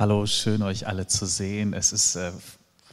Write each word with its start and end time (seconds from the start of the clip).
Hallo, 0.00 0.24
schön 0.24 0.62
euch 0.62 0.86
alle 0.86 1.08
zu 1.08 1.26
sehen. 1.26 1.74
Es 1.74 1.92
ist, 1.92 2.16
äh, 2.16 2.32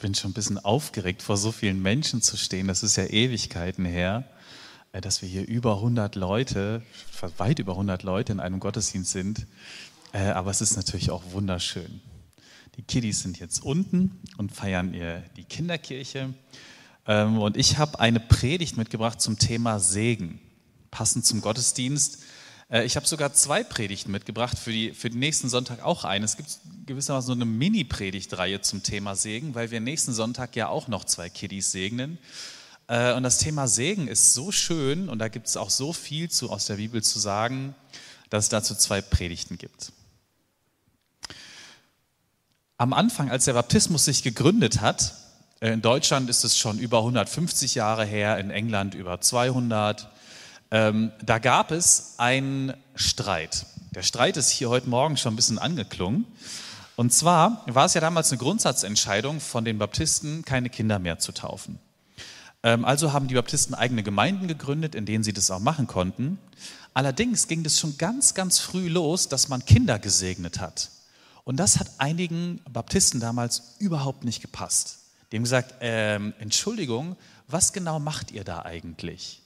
bin 0.02 0.14
schon 0.14 0.32
ein 0.32 0.34
bisschen 0.34 0.58
aufgeregt, 0.58 1.22
vor 1.22 1.38
so 1.38 1.54
vielen 1.54 1.82
Menschen 1.82 2.22
zu 2.22 2.36
stehen. 2.36 2.68
Das 2.68 2.84
ist 2.84 2.98
ja 2.98 3.06
Ewigkeiten 3.06 3.86
her, 3.86 4.26
äh, 4.92 5.00
dass 5.00 5.22
wir 5.22 5.30
hier 5.30 5.48
über 5.48 5.76
100 5.76 6.16
Leute, 6.16 6.84
weit 7.38 7.60
über 7.60 7.72
100 7.72 8.04
Leute 8.04 8.34
in 8.34 8.42
einem 8.42 8.60
Gottesdienst 8.60 9.10
sind. 9.10 9.48
Äh, 10.12 10.32
aber 10.32 10.52
es 10.52 10.60
ist 10.60 10.76
natürlich 10.76 11.10
auch 11.10 11.24
wunderschön. 11.32 12.02
Die 12.76 12.84
Kiddies 12.84 13.22
sind 13.22 13.40
jetzt 13.40 13.64
unten 13.64 14.20
und 14.36 14.52
feiern 14.52 14.94
ihr 14.94 15.24
die 15.38 15.46
Kinderkirche. 15.46 16.34
Ähm, 17.06 17.38
und 17.38 17.56
ich 17.56 17.78
habe 17.78 18.02
eine 18.02 18.20
Predigt 18.20 18.76
mitgebracht 18.76 19.22
zum 19.22 19.40
Thema 19.40 19.80
Segen, 19.80 20.42
passend 20.92 21.26
zum 21.26 21.40
Gottesdienst. 21.40 22.22
Äh, 22.70 22.84
ich 22.84 22.96
habe 22.96 23.08
sogar 23.08 23.34
zwei 23.34 23.64
Predigten 23.64 24.12
mitgebracht, 24.12 24.58
für, 24.58 24.72
die, 24.72 24.94
für 24.94 25.10
den 25.10 25.20
nächsten 25.20 25.50
Sonntag 25.50 25.84
auch 25.84 26.04
eine. 26.04 26.26
Es 26.26 26.38
gibt 26.38 26.60
gewissermaßen 26.86 27.28
so 27.28 27.34
eine 27.34 27.46
Mini-Predigtreihe 27.46 28.62
zum 28.62 28.84
Thema 28.84 29.16
Segen, 29.16 29.56
weil 29.56 29.72
wir 29.72 29.80
nächsten 29.80 30.14
Sonntag 30.14 30.56
ja 30.56 30.68
auch 30.68 30.88
noch 30.88 31.04
zwei 31.06 31.30
Kiddies 31.30 31.72
segnen. 31.72 32.18
Äh, 32.88 33.14
und 33.14 33.24
das 33.24 33.38
Thema 33.38 33.68
Segen 33.68 34.08
ist 34.08 34.34
so 34.34 34.52
schön 34.52 35.10
und 35.10 35.20
da 35.20 35.28
gibt 35.28 35.48
es 35.48 35.58
auch 35.58 35.70
so 35.70 35.94
viel 35.94 36.30
zu, 36.30 36.50
aus 36.50 36.66
der 36.66 36.76
Bibel 36.76 37.04
zu 37.04 37.20
sagen, 37.20 37.76
dass 38.30 38.46
es 38.46 38.50
dazu 38.50 38.76
zwei 38.76 39.02
Predigten 39.02 39.58
gibt. 39.58 39.92
Am 42.78 42.94
Anfang, 42.94 43.32
als 43.32 43.46
der 43.46 43.54
Baptismus 43.54 44.06
sich 44.06 44.22
gegründet 44.22 44.82
hat, 44.82 45.16
äh, 45.62 45.72
in 45.72 45.82
Deutschland 45.82 46.30
ist 46.30 46.44
es 46.44 46.58
schon 46.58 46.80
über 46.80 47.00
150 47.00 47.76
Jahre 47.76 48.06
her, 48.06 48.38
in 48.38 48.52
England 48.52 48.94
über 48.94 49.20
200, 49.20 50.10
ähm, 50.72 51.12
da 51.24 51.40
gab 51.40 51.72
es 51.72 52.16
einen 52.18 52.74
Streit. 52.96 53.66
Der 53.92 54.04
Streit 54.04 54.38
ist 54.38 54.50
hier 54.50 54.70
heute 54.70 54.90
Morgen 54.90 55.18
schon 55.18 55.34
ein 55.34 55.38
bisschen 55.38 55.60
angeklungen. 55.60 56.26
Und 56.96 57.14
zwar 57.14 57.64
war 57.68 57.86
es 57.86 57.94
ja 57.94 58.02
damals 58.02 58.32
eine 58.32 58.40
Grundsatzentscheidung 58.40 59.40
von 59.40 59.64
den 59.66 59.78
Baptisten, 59.78 60.44
keine 60.44 60.70
Kinder 60.70 61.00
mehr 61.00 61.20
zu 61.20 61.32
taufen. 61.32 61.80
Ähm, 62.64 62.86
also 62.86 63.14
haben 63.14 63.28
die 63.28 63.36
Baptisten 63.36 63.76
eigene 63.76 64.04
Gemeinden 64.04 64.48
gegründet, 64.48 64.96
in 64.96 65.06
denen 65.06 65.24
sie 65.24 65.34
das 65.34 65.52
auch 65.52 65.60
machen 65.60 65.88
konnten. 65.88 66.40
Allerdings 66.94 67.48
ging 67.48 67.64
das 67.64 67.80
schon 67.80 67.98
ganz, 67.98 68.34
ganz 68.34 68.60
früh 68.60 68.88
los, 68.88 69.30
dass 69.30 69.48
man 69.48 69.64
Kinder 69.64 70.00
gesegnet 70.00 70.60
hat. 70.60 70.90
Und 71.44 71.58
das 71.58 71.80
hat 71.80 71.92
einigen 72.00 72.60
Baptisten 72.70 73.20
damals 73.20 73.76
überhaupt 73.80 74.26
nicht 74.26 74.42
gepasst. 74.42 74.98
Die 75.32 75.38
haben 75.38 75.44
gesagt, 75.44 75.76
ähm, 75.82 76.34
Entschuldigung, 76.40 77.16
was 77.48 77.72
genau 77.72 78.00
macht 78.00 78.32
ihr 78.32 78.44
da 78.44 78.64
eigentlich? 78.64 79.42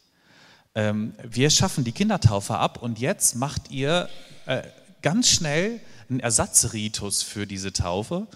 Ähm, 0.76 1.14
wir 1.24 1.50
schaffen 1.50 1.84
die 1.84 1.92
Kindertaufe 1.92 2.58
ab 2.58 2.82
und 2.82 3.00
jetzt 3.00 3.36
macht 3.36 3.72
ihr 3.72 4.10
äh, 4.46 4.64
ganz 5.02 5.30
schnell 5.30 5.80
einen 6.10 6.20
Ersatzritus 6.20 7.24
für 7.24 7.48
diese 7.48 7.74
Taufe. 7.74 8.28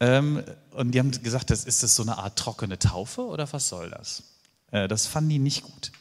Ähm, 0.00 0.44
und 0.72 0.92
die 0.92 0.98
haben 0.98 1.10
gesagt, 1.10 1.50
das, 1.50 1.64
ist 1.64 1.82
das 1.82 1.96
so 1.96 2.02
eine 2.02 2.18
Art 2.18 2.38
trockene 2.38 2.78
Taufe 2.78 3.22
oder 3.22 3.52
was 3.52 3.68
soll 3.68 3.90
das? 3.90 4.22
Äh, 4.70 4.88
das 4.88 5.06
fanden 5.06 5.30
die 5.30 5.38
nicht 5.38 5.62
gut. 5.62 5.92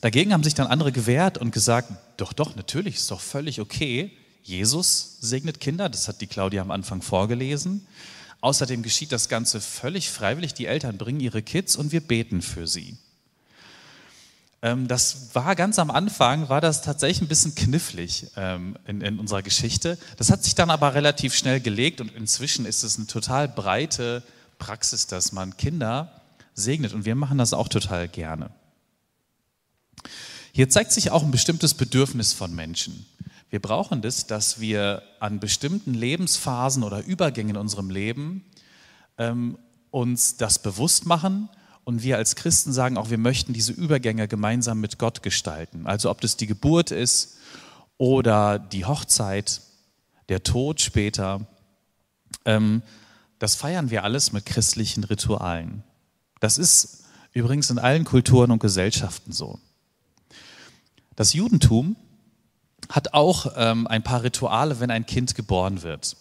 Dagegen 0.00 0.32
haben 0.32 0.42
sich 0.42 0.54
dann 0.54 0.66
andere 0.66 0.90
gewehrt 0.90 1.38
und 1.38 1.52
gesagt, 1.52 1.92
doch, 2.16 2.32
doch, 2.32 2.56
natürlich, 2.56 2.96
ist 2.96 3.10
doch 3.10 3.20
völlig 3.20 3.60
okay. 3.60 4.10
Jesus 4.42 5.18
segnet 5.20 5.60
Kinder, 5.60 5.88
das 5.88 6.08
hat 6.08 6.20
die 6.20 6.26
Claudia 6.26 6.62
am 6.62 6.70
Anfang 6.70 7.02
vorgelesen. 7.02 7.86
Außerdem 8.40 8.82
geschieht 8.82 9.12
das 9.12 9.28
Ganze 9.28 9.60
völlig 9.60 10.10
freiwillig. 10.10 10.54
Die 10.54 10.66
Eltern 10.66 10.98
bringen 10.98 11.20
ihre 11.20 11.42
Kids 11.42 11.76
und 11.76 11.92
wir 11.92 12.00
beten 12.00 12.42
für 12.42 12.66
sie. 12.66 12.96
Ähm, 14.66 14.88
das 14.88 15.32
war 15.32 15.54
ganz 15.54 15.78
am 15.78 15.92
Anfang, 15.92 16.48
war 16.48 16.60
das 16.60 16.82
tatsächlich 16.82 17.22
ein 17.22 17.28
bisschen 17.28 17.54
knifflig 17.54 18.26
ähm, 18.36 18.76
in, 18.84 19.00
in, 19.00 19.20
unserer 19.20 19.42
Geschichte. 19.42 19.96
Das 20.16 20.28
hat 20.28 20.42
sich 20.42 20.56
dann 20.56 20.70
aber 20.70 20.94
relativ 20.94 21.36
schnell 21.36 21.60
gelegt 21.60 22.00
und 22.00 22.12
inzwischen 22.16 22.66
ist 22.66 22.82
es 22.82 22.96
eine 22.96 23.06
total 23.06 23.46
breite 23.46 24.24
Praxis, 24.58 25.06
dass 25.06 25.30
man 25.30 25.56
Kinder 25.56 26.20
segnet 26.54 26.94
und 26.94 27.04
wir 27.04 27.14
machen 27.14 27.38
das 27.38 27.52
auch 27.52 27.68
total 27.68 28.08
gerne. 28.08 28.50
Hier 30.50 30.68
zeigt 30.68 30.90
sich 30.90 31.12
auch 31.12 31.22
ein 31.22 31.30
bestimmtes 31.30 31.74
Bedürfnis 31.74 32.32
von 32.32 32.52
Menschen. 32.52 33.06
Wir 33.50 33.62
brauchen 33.62 34.02
das, 34.02 34.26
dass 34.26 34.58
wir 34.58 35.02
an 35.20 35.38
bestimmten 35.38 35.94
Lebensphasen 35.94 36.82
oder 36.82 37.04
Übergängen 37.04 37.50
in 37.50 37.60
unserem 37.60 37.88
Leben 37.88 38.44
ähm, 39.16 39.58
uns 39.92 40.38
das 40.38 40.58
bewusst 40.58 41.06
machen 41.06 41.50
und 41.86 42.02
wir 42.02 42.16
als 42.16 42.34
Christen 42.34 42.72
sagen 42.72 42.98
auch, 42.98 43.10
wir 43.10 43.18
möchten 43.18 43.52
diese 43.52 43.70
Übergänge 43.70 44.26
gemeinsam 44.26 44.80
mit 44.80 44.98
Gott 44.98 45.22
gestalten. 45.22 45.86
Also 45.86 46.10
ob 46.10 46.20
das 46.20 46.36
die 46.36 46.48
Geburt 46.48 46.90
ist 46.90 47.36
oder 47.96 48.58
die 48.58 48.84
Hochzeit, 48.84 49.60
der 50.28 50.42
Tod 50.42 50.80
später. 50.80 51.46
Ähm, 52.44 52.82
das 53.38 53.54
feiern 53.54 53.90
wir 53.90 54.02
alles 54.02 54.32
mit 54.32 54.46
christlichen 54.46 55.04
Ritualen. 55.04 55.84
Das 56.40 56.58
ist 56.58 57.04
übrigens 57.32 57.70
in 57.70 57.78
allen 57.78 58.04
Kulturen 58.04 58.50
und 58.50 58.58
Gesellschaften 58.58 59.30
so. 59.30 59.60
Das 61.14 61.34
Judentum 61.34 61.94
hat 62.88 63.14
auch 63.14 63.52
ähm, 63.54 63.86
ein 63.86 64.02
paar 64.02 64.24
Rituale, 64.24 64.80
wenn 64.80 64.90
ein 64.90 65.06
Kind 65.06 65.36
geboren 65.36 65.82
wird. 65.84 66.16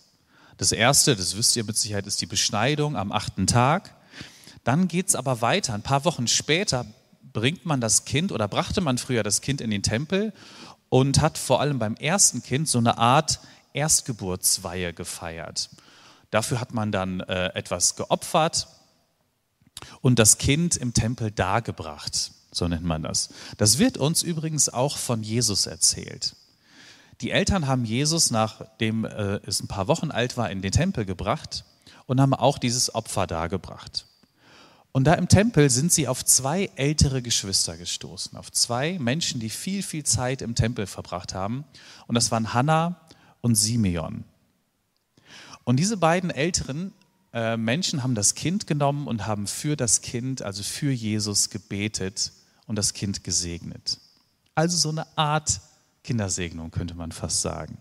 Das 0.57 0.71
erste, 0.71 1.15
das 1.15 1.35
wisst 1.35 1.55
ihr 1.55 1.63
mit 1.63 1.75
Sicherheit, 1.75 2.05
ist 2.05 2.21
die 2.21 2.27
Beschneidung 2.27 2.95
am 2.95 3.11
achten 3.11 3.47
Tag. 3.47 3.95
Dann 4.65 4.89
geht 4.89 5.07
es 5.07 5.15
aber 5.15 5.41
weiter. 5.41 5.73
Ein 5.73 5.83
paar 5.83 6.03
Wochen 6.03 6.27
später 6.27 6.85
bringt 7.31 7.65
man 7.65 7.79
das 7.79 8.03
Kind 8.03 8.33
oder 8.33 8.49
brachte 8.49 8.81
man 8.81 8.97
früher 8.97 9.23
das 9.23 9.39
Kind 9.41 9.61
in 9.61 9.69
den 9.69 9.83
Tempel 9.83 10.33
und 10.89 11.21
hat 11.21 11.37
vor 11.37 11.61
allem 11.61 11.79
beim 11.79 11.95
ersten 11.95 12.43
Kind 12.43 12.67
so 12.67 12.79
eine 12.79 12.97
Art 12.97 13.39
Erstgeburtsweihe 13.73 14.93
gefeiert. 14.93 15.69
Dafür 16.31 16.59
hat 16.59 16.73
man 16.73 16.91
dann 16.91 17.19
äh, 17.21 17.53
etwas 17.53 17.95
geopfert 17.95 18.67
und 20.01 20.17
das 20.17 20.37
Kind 20.39 20.75
im 20.77 20.93
Tempel 20.93 21.29
dargebracht, 21.29 22.31
so 22.51 22.67
nennt 22.67 22.85
man 22.85 23.03
das. 23.03 23.29
Das 23.57 23.77
wird 23.77 23.97
uns 23.97 24.23
übrigens 24.23 24.69
auch 24.69 24.97
von 24.97 25.21
Jesus 25.21 25.67
erzählt. 25.67 26.35
Die 27.21 27.31
Eltern 27.31 27.67
haben 27.67 27.85
Jesus, 27.85 28.31
nachdem 28.31 29.05
äh, 29.05 29.39
es 29.45 29.61
ein 29.61 29.67
paar 29.67 29.87
Wochen 29.87 30.09
alt 30.09 30.37
war, 30.37 30.49
in 30.49 30.61
den 30.61 30.71
Tempel 30.71 31.05
gebracht 31.05 31.65
und 32.07 32.19
haben 32.19 32.33
auch 32.33 32.57
dieses 32.57 32.95
Opfer 32.95 33.27
dargebracht. 33.27 34.05
Und 34.95 35.03
da 35.03 35.13
im 35.15 35.27
Tempel 35.27 35.69
sind 35.69 35.91
sie 35.91 36.07
auf 36.07 36.23
zwei 36.23 36.71
ältere 36.77 37.21
Geschwister 37.21 37.75
gestoßen, 37.75 38.37
auf 38.37 38.49
zwei 38.49 38.97
Menschen, 38.97 39.41
die 39.41 39.49
viel, 39.49 39.83
viel 39.83 40.05
Zeit 40.05 40.41
im 40.41 40.55
Tempel 40.55 40.87
verbracht 40.87 41.33
haben. 41.33 41.65
Und 42.07 42.15
das 42.15 42.31
waren 42.31 42.53
Hannah 42.53 43.01
und 43.41 43.55
Simeon. 43.55 44.23
Und 45.65 45.81
diese 45.81 45.97
beiden 45.97 46.29
älteren 46.29 46.93
äh, 47.33 47.57
Menschen 47.57 48.03
haben 48.03 48.15
das 48.15 48.35
Kind 48.35 48.67
genommen 48.67 49.07
und 49.07 49.27
haben 49.27 49.47
für 49.47 49.75
das 49.75 49.99
Kind, 49.99 50.43
also 50.43 50.63
für 50.63 50.91
Jesus 50.93 51.49
gebetet 51.49 52.31
und 52.65 52.77
das 52.77 52.93
Kind 52.93 53.25
gesegnet. 53.25 53.99
Also 54.55 54.77
so 54.77 54.91
eine 54.91 55.05
Art 55.17 55.59
Kindersegnung 56.05 56.71
könnte 56.71 56.95
man 56.95 57.11
fast 57.11 57.41
sagen. 57.41 57.79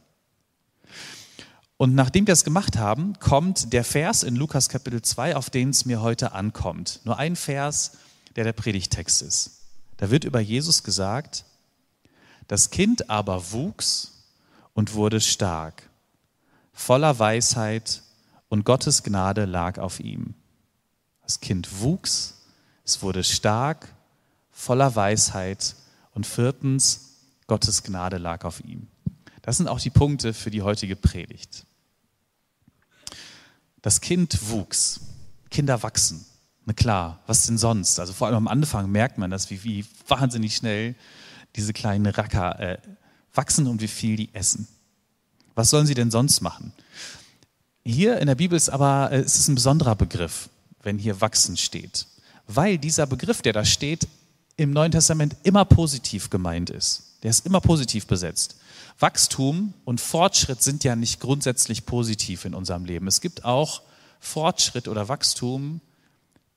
Und 1.85 1.95
nachdem 1.95 2.27
wir 2.27 2.33
das 2.33 2.45
gemacht 2.45 2.79
haben, 2.79 3.19
kommt 3.19 3.75
der 3.75 3.85
Vers 3.85 4.23
in 4.23 4.37
Lukas 4.37 4.71
Kapitel 4.71 5.03
2, 5.03 5.37
auf 5.37 5.51
den 5.51 5.69
es 5.69 5.85
mir 5.85 6.01
heute 6.01 6.33
ankommt. 6.33 7.01
Nur 7.05 7.19
ein 7.19 7.37
Vers, 7.37 7.99
der 8.37 8.45
der 8.45 8.55
Predigtext 8.55 9.21
ist. 9.21 9.61
Da 9.99 10.11
wird 10.11 10.25
über 10.25 10.41
Jesus 10.41 10.83
gesagt, 10.83 11.45
das 12.49 12.71
Kind 12.71 13.11
aber 13.11 13.53
wuchs 13.53 14.25
und 14.73 14.95
wurde 14.95 15.21
stark, 15.21 15.91
voller 16.73 17.19
Weisheit 17.19 18.03
und 18.49 18.65
Gottes 18.65 19.03
Gnade 19.03 19.45
lag 19.45 19.79
auf 19.79 20.01
ihm. 20.01 20.33
Das 21.21 21.41
Kind 21.41 21.83
wuchs, 21.83 22.47
es 22.87 23.03
wurde 23.03 23.23
stark, 23.23 23.95
voller 24.53 24.97
Weisheit 24.97 25.77
und 26.15 26.27
viertens, 26.27 27.19
Gottes 27.47 27.83
Gnade 27.83 28.17
lag 28.17 28.43
auf 28.47 28.65
ihm. 28.65 28.87
Das 29.43 29.59
sind 29.59 29.69
auch 29.69 29.81
die 29.81 29.91
Punkte 29.91 30.33
für 30.33 30.51
die 30.51 30.63
heutige 30.63 30.97
Predigt. 30.97 31.67
Das 33.85 34.01
Kind 34.01 34.49
wuchs. 34.49 34.99
Kinder 35.51 35.83
wachsen. 35.83 36.25
Na 36.65 36.73
klar, 36.73 37.21
was 37.27 37.45
denn 37.45 37.59
sonst? 37.59 38.01
Also 38.01 38.15
vor 38.15 38.27
allem 38.27 38.39
am 38.39 38.49
Anfang 38.49 38.91
merkt 38.91 39.19
man 39.19 39.31
das, 39.31 39.51
wie, 39.51 39.63
wie 39.63 39.85
wahnsinnig 40.09 40.57
schnell 40.57 40.95
diese 41.55 41.75
kleinen 41.75 42.07
Racker 42.07 42.59
äh, 42.61 42.79
wachsen 43.35 43.67
und 43.67 43.83
wie 43.83 43.89
viel 43.89 44.17
die 44.17 44.35
essen. 44.35 44.67
Was 45.55 45.69
sollen 45.69 45.85
sie 45.85 45.93
denn 45.93 46.11
sonst 46.11 46.41
machen? 46.41 46.73
Hier 47.85 48.21
in 48.21 48.27
der 48.27 48.37
Bibel 48.37 48.57
ist 48.57 48.71
aber 48.71 49.13
äh, 49.13 49.21
ist 49.21 49.39
es 49.39 49.49
ein 49.49 49.55
besonderer 49.55 49.97
Begriff, 49.97 50.49
wenn 50.83 50.99
hier 50.99 51.21
wachsen 51.21 51.59
steht. 51.59 52.07
Weil 52.47 52.79
dieser 52.79 53.07
Begriff, 53.07 53.43
der 53.43 53.53
da 53.53 53.67
steht, 53.67 54.09
im 54.57 54.71
Neuen 54.71 54.93
Testament 54.93 55.37
immer 55.43 55.67
positiv 55.67 56.31
gemeint 56.31 56.71
ist. 56.71 57.19
Der 57.23 57.29
ist 57.29 57.45
immer 57.45 57.61
positiv 57.61 58.07
besetzt. 58.07 58.57
Wachstum 58.99 59.75
und 59.85 60.01
Fortschritt 60.01 60.63
sind 60.63 60.85
ja 60.85 60.97
nicht 60.97 61.21
grundsätzlich 61.21 61.85
positiv 61.85 62.45
in 62.45 62.55
unserem 62.55 62.85
Leben. 62.85 63.07
Es 63.07 63.21
gibt 63.21 63.45
auch 63.45 63.83
Fortschritt 64.21 64.89
oder 64.89 65.09
Wachstum, 65.09 65.81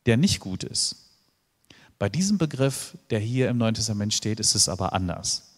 der 0.05 0.17
nicht 0.17 0.39
gut 0.39 0.63
ist. 0.63 1.07
Bei 1.99 2.09
diesem 2.09 2.37
Begriff, 2.37 2.95
der 3.09 3.19
hier 3.19 3.49
im 3.49 3.57
Neuen 3.57 3.73
Testament 3.73 4.13
steht, 4.13 4.39
ist 4.39 4.55
es 4.55 4.69
aber 4.69 4.93
anders. 4.93 5.55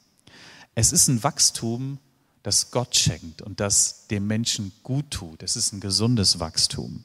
Es 0.73 0.93
ist 0.93 1.09
ein 1.09 1.21
Wachstum, 1.23 1.99
das 2.43 2.71
Gott 2.71 2.95
schenkt 2.95 3.41
und 3.41 3.59
das 3.59 4.07
dem 4.07 4.25
Menschen 4.25 4.71
gut 4.83 5.11
tut. 5.11 5.43
Es 5.43 5.57
ist 5.57 5.73
ein 5.73 5.81
gesundes 5.81 6.39
Wachstum. 6.39 7.03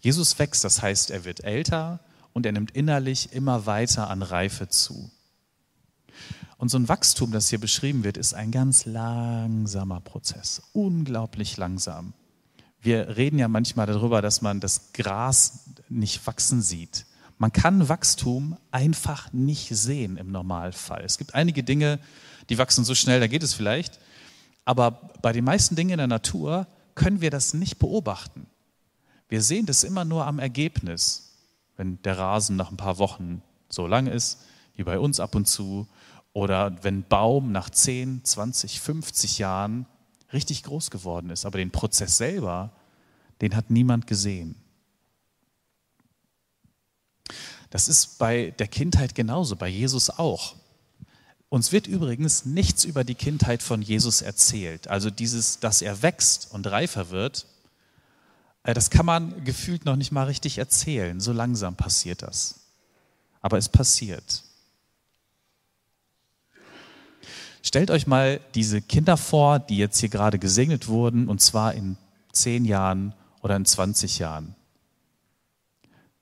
Jesus 0.00 0.38
wächst, 0.38 0.62
das 0.62 0.82
heißt, 0.82 1.10
er 1.10 1.24
wird 1.24 1.42
älter 1.44 2.00
und 2.34 2.44
er 2.44 2.52
nimmt 2.52 2.72
innerlich 2.72 3.32
immer 3.32 3.64
weiter 3.66 4.10
an 4.10 4.22
Reife 4.22 4.68
zu. 4.68 5.10
Und 6.60 6.68
so 6.68 6.76
ein 6.76 6.90
Wachstum, 6.90 7.32
das 7.32 7.48
hier 7.48 7.58
beschrieben 7.58 8.04
wird, 8.04 8.18
ist 8.18 8.34
ein 8.34 8.50
ganz 8.50 8.84
langsamer 8.84 10.00
Prozess, 10.00 10.60
unglaublich 10.74 11.56
langsam. 11.56 12.12
Wir 12.82 13.16
reden 13.16 13.38
ja 13.38 13.48
manchmal 13.48 13.86
darüber, 13.86 14.20
dass 14.20 14.42
man 14.42 14.60
das 14.60 14.92
Gras 14.92 15.70
nicht 15.88 16.26
wachsen 16.26 16.60
sieht. 16.60 17.06
Man 17.38 17.50
kann 17.50 17.88
Wachstum 17.88 18.58
einfach 18.72 19.32
nicht 19.32 19.74
sehen 19.74 20.18
im 20.18 20.30
Normalfall. 20.32 21.02
Es 21.02 21.16
gibt 21.16 21.34
einige 21.34 21.62
Dinge, 21.62 21.98
die 22.50 22.58
wachsen 22.58 22.84
so 22.84 22.94
schnell, 22.94 23.20
da 23.20 23.26
geht 23.26 23.42
es 23.42 23.54
vielleicht. 23.54 23.98
Aber 24.66 24.90
bei 25.22 25.32
den 25.32 25.44
meisten 25.44 25.76
Dingen 25.76 25.92
in 25.92 25.98
der 25.98 26.08
Natur 26.08 26.66
können 26.94 27.22
wir 27.22 27.30
das 27.30 27.54
nicht 27.54 27.78
beobachten. 27.78 28.46
Wir 29.30 29.40
sehen 29.40 29.64
das 29.64 29.82
immer 29.82 30.04
nur 30.04 30.26
am 30.26 30.38
Ergebnis, 30.38 31.38
wenn 31.78 32.02
der 32.02 32.18
Rasen 32.18 32.56
nach 32.56 32.70
ein 32.70 32.76
paar 32.76 32.98
Wochen 32.98 33.40
so 33.70 33.86
lang 33.86 34.08
ist, 34.08 34.40
wie 34.76 34.84
bei 34.84 34.98
uns 34.98 35.20
ab 35.20 35.34
und 35.34 35.46
zu, 35.46 35.88
oder 36.40 36.82
wenn 36.82 37.00
ein 37.00 37.04
Baum 37.06 37.52
nach 37.52 37.68
10, 37.68 38.24
20, 38.24 38.80
50 38.80 39.38
Jahren 39.38 39.84
richtig 40.32 40.62
groß 40.62 40.90
geworden 40.90 41.28
ist. 41.28 41.44
Aber 41.44 41.58
den 41.58 41.70
Prozess 41.70 42.16
selber, 42.16 42.72
den 43.42 43.54
hat 43.54 43.68
niemand 43.68 44.06
gesehen. 44.06 44.54
Das 47.68 47.88
ist 47.88 48.16
bei 48.18 48.52
der 48.52 48.68
Kindheit 48.68 49.14
genauso, 49.14 49.54
bei 49.54 49.68
Jesus 49.68 50.08
auch. 50.08 50.56
Uns 51.50 51.72
wird 51.72 51.86
übrigens 51.86 52.46
nichts 52.46 52.84
über 52.84 53.04
die 53.04 53.16
Kindheit 53.16 53.62
von 53.62 53.82
Jesus 53.82 54.22
erzählt. 54.22 54.88
Also 54.88 55.10
dieses, 55.10 55.60
dass 55.60 55.82
er 55.82 56.00
wächst 56.00 56.52
und 56.52 56.66
reifer 56.66 57.10
wird, 57.10 57.46
äh, 58.62 58.72
das 58.72 58.88
kann 58.88 59.04
man 59.04 59.44
gefühlt 59.44 59.84
noch 59.84 59.96
nicht 59.96 60.10
mal 60.10 60.24
richtig 60.24 60.56
erzählen. 60.56 61.20
So 61.20 61.32
langsam 61.32 61.76
passiert 61.76 62.22
das. 62.22 62.60
Aber 63.42 63.58
es 63.58 63.68
passiert. 63.68 64.42
Stellt 67.62 67.90
euch 67.90 68.06
mal 68.06 68.40
diese 68.54 68.80
Kinder 68.80 69.16
vor, 69.16 69.58
die 69.58 69.76
jetzt 69.76 69.98
hier 69.98 70.08
gerade 70.08 70.38
gesegnet 70.38 70.88
wurden, 70.88 71.28
und 71.28 71.40
zwar 71.40 71.74
in 71.74 71.96
zehn 72.32 72.64
Jahren 72.64 73.14
oder 73.42 73.56
in 73.56 73.64
20 73.64 74.18
Jahren. 74.18 74.54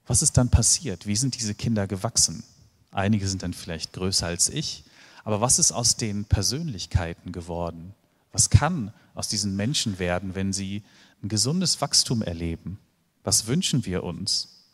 Was 0.07 0.23
ist 0.23 0.37
dann 0.37 0.49
passiert? 0.49 1.07
Wie 1.07 1.17
sind 1.17 1.39
diese 1.39 1.55
Kinder 1.55 1.87
gewachsen? 1.87 2.43
Einige 2.91 3.29
sind 3.29 3.43
dann 3.43 3.53
vielleicht 3.53 3.93
größer 3.93 4.27
als 4.27 4.49
ich, 4.49 4.85
aber 5.23 5.41
was 5.41 5.59
ist 5.59 5.73
aus 5.73 5.97
den 5.97 6.25
Persönlichkeiten 6.25 7.33
geworden? 7.33 7.95
Was 8.33 8.51
kann 8.51 8.93
aus 9.15 9.29
diesen 9.29 9.55
Menschen 9.57 9.99
werden, 9.99 10.35
wenn 10.35 10.53
sie 10.53 10.83
ein 11.23 11.29
gesundes 11.29 11.81
Wachstum 11.81 12.23
erleben? 12.23 12.79
Was 13.23 13.47
wünschen 13.47 13.85
wir 13.85 14.03
uns? 14.05 14.65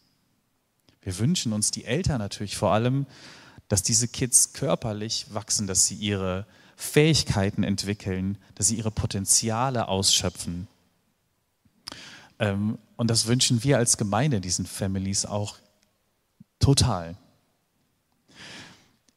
Wir 1.03 1.19
wünschen 1.19 1.53
uns 1.53 1.71
die 1.71 1.85
Eltern 1.85 2.19
natürlich 2.19 2.57
vor 2.57 2.73
allem, 2.73 3.07
dass 3.75 3.83
diese 3.83 4.07
Kids 4.07 4.53
körperlich 4.53 5.27
wachsen, 5.31 5.67
dass 5.67 5.85
sie 5.85 5.97
ihre 5.97 6.47
Fähigkeiten 6.77 7.65
entwickeln, 7.65 8.39
dass 8.55 8.69
sie 8.69 8.77
ihre 8.77 8.93
Potenziale 8.93 9.89
ausschöpfen. 9.89 10.69
Ähm, 12.39 12.79
und 12.95 13.11
das 13.11 13.27
wünschen 13.27 13.65
wir 13.65 13.79
als 13.79 13.97
Gemeinde 13.97 14.41
diesen 14.41 14.65
Families 14.65 15.27
auch 15.27 15.57
total. 16.61 17.17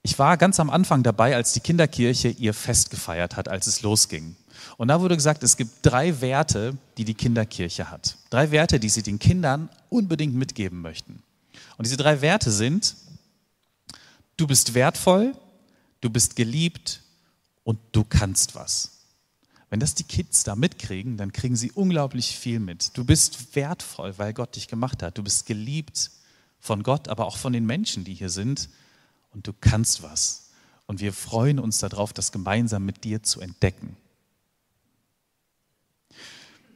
Ich 0.02 0.18
war 0.18 0.38
ganz 0.38 0.60
am 0.60 0.72
Anfang 0.72 1.04
dabei, 1.04 1.36
als 1.36 1.54
die 1.54 1.60
Kinderkirche 1.60 2.30
ihr 2.30 2.56
Fest 2.56 2.90
gefeiert 2.90 3.36
hat, 3.36 3.50
als 3.50 3.68
es 3.68 3.84
losging. 3.84 4.36
Und 4.78 4.88
da 4.88 5.00
wurde 5.02 5.18
gesagt, 5.18 5.44
es 5.44 5.56
gibt 5.56 5.86
drei 5.86 6.20
Werte, 6.20 6.76
die 6.98 7.06
die 7.06 7.14
Kinderkirche 7.14 7.92
hat. 7.92 8.18
Drei 8.32 8.50
Werte, 8.50 8.80
die 8.80 8.90
sie 8.90 9.04
den 9.04 9.20
Kindern 9.20 9.70
unbedingt 9.90 10.34
mitgeben 10.34 10.82
möchten. 10.82 11.22
Und 11.78 11.86
diese 11.86 11.98
drei 11.98 12.22
Werte 12.22 12.50
sind, 12.50 12.96
du 14.38 14.48
bist 14.48 14.74
wertvoll, 14.74 15.36
du 16.02 16.10
bist 16.10 16.36
geliebt 16.36 17.02
und 17.64 17.80
du 17.92 18.04
kannst 18.04 18.56
was. 18.56 18.94
Wenn 19.70 19.82
das 19.82 19.96
die 19.96 20.06
Kids 20.06 20.44
da 20.44 20.56
mitkriegen, 20.56 21.18
dann 21.18 21.34
kriegen 21.34 21.58
sie 21.58 21.72
unglaublich 21.72 22.38
viel 22.38 22.60
mit. 22.60 22.98
Du 22.98 23.04
bist 23.04 23.56
wertvoll, 23.56 24.18
weil 24.18 24.34
Gott 24.34 24.56
dich 24.56 24.70
gemacht 24.70 25.04
hat. 25.04 25.18
Du 25.18 25.24
bist 25.24 25.46
geliebt 25.46 26.12
von 26.60 26.84
Gott, 26.84 27.10
aber 27.10 27.26
auch 27.26 27.38
von 27.38 27.52
den 27.52 27.66
Menschen, 27.66 28.06
die 28.06 28.14
hier 28.14 28.30
sind 28.30 28.70
und 29.34 29.46
du 29.48 29.54
kannst 29.60 30.04
was. 30.04 30.52
Und 30.86 31.02
wir 31.02 31.12
freuen 31.12 31.60
uns 31.60 31.80
darauf, 31.80 32.14
das 32.14 32.32
gemeinsam 32.32 32.86
mit 32.86 33.04
dir 33.04 33.22
zu 33.24 33.42
entdecken. 33.42 33.98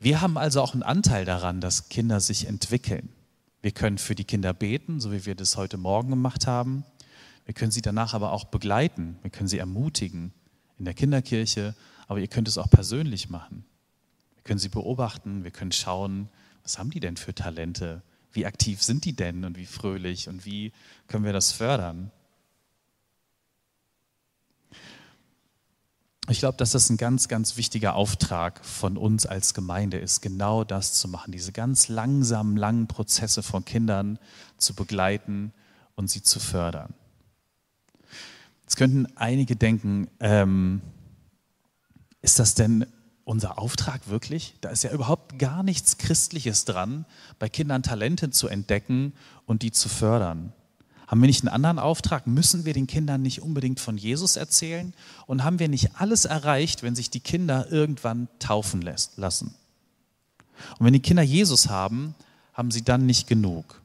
Wir 0.01 0.19
haben 0.19 0.37
also 0.37 0.61
auch 0.61 0.73
einen 0.73 0.83
Anteil 0.83 1.23
daran, 1.23 1.61
dass 1.61 1.87
Kinder 1.87 2.19
sich 2.19 2.47
entwickeln. 2.47 3.09
Wir 3.61 3.71
können 3.71 3.99
für 3.99 4.15
die 4.15 4.25
Kinder 4.25 4.51
beten, 4.53 4.99
so 4.99 5.11
wie 5.13 5.25
wir 5.25 5.35
das 5.35 5.55
heute 5.55 5.77
Morgen 5.77 6.09
gemacht 6.09 6.47
haben. 6.47 6.83
Wir 7.45 7.53
können 7.53 7.71
sie 7.71 7.81
danach 7.81 8.13
aber 8.13 8.31
auch 8.31 8.45
begleiten. 8.45 9.17
Wir 9.21 9.31
können 9.31 9.47
sie 9.47 9.57
ermutigen 9.57 10.33
in 10.77 10.85
der 10.85 10.93
Kinderkirche, 10.93 11.75
aber 12.07 12.19
ihr 12.19 12.27
könnt 12.27 12.47
es 12.47 12.57
auch 12.57 12.69
persönlich 12.69 13.29
machen. 13.29 13.65
Wir 14.35 14.43
können 14.43 14.59
sie 14.59 14.69
beobachten, 14.69 15.43
wir 15.43 15.51
können 15.51 15.71
schauen, 15.71 16.29
was 16.63 16.79
haben 16.79 16.89
die 16.89 16.99
denn 16.99 17.17
für 17.17 17.33
Talente? 17.33 18.01
Wie 18.31 18.45
aktiv 18.45 18.81
sind 18.81 19.05
die 19.05 19.15
denn 19.15 19.43
und 19.43 19.57
wie 19.57 19.65
fröhlich 19.65 20.29
und 20.29 20.45
wie 20.45 20.71
können 21.07 21.25
wir 21.25 21.33
das 21.33 21.51
fördern? 21.51 22.11
Ich 26.29 26.39
glaube, 26.39 26.57
dass 26.57 26.71
das 26.71 26.89
ein 26.89 26.97
ganz, 26.97 27.27
ganz 27.27 27.57
wichtiger 27.57 27.95
Auftrag 27.95 28.63
von 28.63 28.95
uns 28.95 29.25
als 29.25 29.53
Gemeinde 29.53 29.97
ist, 29.97 30.21
genau 30.21 30.63
das 30.63 30.93
zu 30.93 31.07
machen, 31.07 31.31
diese 31.31 31.51
ganz 31.51 31.89
langsamen, 31.89 32.55
langen 32.55 32.87
Prozesse 32.87 33.43
von 33.43 33.65
Kindern 33.65 34.17
zu 34.57 34.73
begleiten 34.73 35.51
und 35.95 36.09
sie 36.09 36.21
zu 36.21 36.39
fördern. 36.39 36.93
Jetzt 38.71 38.77
könnten 38.77 39.05
einige 39.17 39.57
denken, 39.57 40.07
ähm, 40.21 40.81
ist 42.21 42.39
das 42.39 42.55
denn 42.55 42.85
unser 43.25 43.59
Auftrag 43.59 44.07
wirklich? 44.07 44.55
Da 44.61 44.69
ist 44.69 44.85
ja 44.85 44.93
überhaupt 44.93 45.37
gar 45.37 45.61
nichts 45.61 45.97
Christliches 45.97 46.63
dran, 46.63 47.05
bei 47.37 47.49
Kindern 47.49 47.83
Talente 47.83 48.29
zu 48.29 48.47
entdecken 48.47 49.11
und 49.45 49.63
die 49.63 49.71
zu 49.71 49.89
fördern. 49.89 50.53
Haben 51.05 51.19
wir 51.19 51.27
nicht 51.27 51.41
einen 51.41 51.53
anderen 51.53 51.79
Auftrag? 51.79 52.27
Müssen 52.27 52.63
wir 52.63 52.71
den 52.71 52.87
Kindern 52.87 53.21
nicht 53.21 53.41
unbedingt 53.41 53.81
von 53.81 53.97
Jesus 53.97 54.37
erzählen? 54.37 54.93
Und 55.27 55.43
haben 55.43 55.59
wir 55.59 55.67
nicht 55.67 55.97
alles 55.97 56.23
erreicht, 56.23 56.81
wenn 56.81 56.95
sich 56.95 57.09
die 57.09 57.19
Kinder 57.19 57.69
irgendwann 57.69 58.29
taufen 58.39 58.81
lässt, 58.81 59.17
lassen? 59.17 59.53
Und 60.79 60.85
wenn 60.85 60.93
die 60.93 61.01
Kinder 61.01 61.23
Jesus 61.23 61.67
haben, 61.67 62.15
haben 62.53 62.71
sie 62.71 62.85
dann 62.85 63.05
nicht 63.05 63.27
genug. 63.27 63.81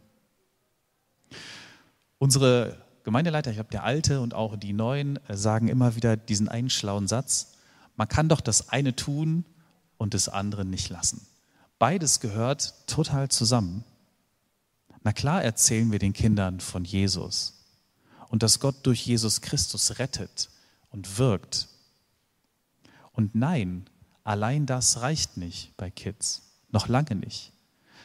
Unsere 2.19 2.86
Gemeindeleiter, 3.07 3.53
ich 3.53 3.57
glaube 3.57 3.71
der 3.71 3.85
Alte 3.85 4.21
und 4.21 4.35
auch 4.35 4.57
die 4.57 4.73
Neuen, 4.73 5.25
äh, 5.29 5.37
sagen 5.37 5.69
immer 5.69 5.95
wieder 5.95 6.17
diesen 6.17 6.49
einen 6.49 6.71
schlauen 6.71 7.07
Satz, 7.07 7.53
man 7.95 8.09
kann 8.09 8.29
doch 8.29 8.41
das 8.41 8.71
eine 8.71 8.97
tun 8.97 9.45
und 9.97 10.13
das 10.13 10.29
andere 10.29 10.65
nicht 10.65 10.89
lassen. 10.89 11.25
Beides 11.79 12.19
gehört 12.19 12.75
total 12.89 13.29
zusammen. 13.29 13.85
Na 15.05 15.13
klar 15.13 15.41
erzählen 15.41 15.93
wir 15.93 16.01
den 16.01 16.15
Kindern 16.15 16.59
von 16.59 16.85
Jesus 16.85 17.63
und 18.29 18.43
dass 18.43 18.59
Gott 18.59 18.75
durch 18.83 19.07
Jesus 19.07 19.41
Christus 19.41 20.01
rettet 20.01 20.51
und 20.91 21.17
wirkt. 21.17 21.69
Und 23.13 23.37
nein, 23.37 23.89
allein 24.25 24.67
das 24.67 25.01
reicht 25.01 25.37
nicht 25.37 25.77
bei 25.77 25.93
Kids, 25.93 26.43
noch 26.73 26.89
lange 26.89 27.15
nicht. 27.15 27.53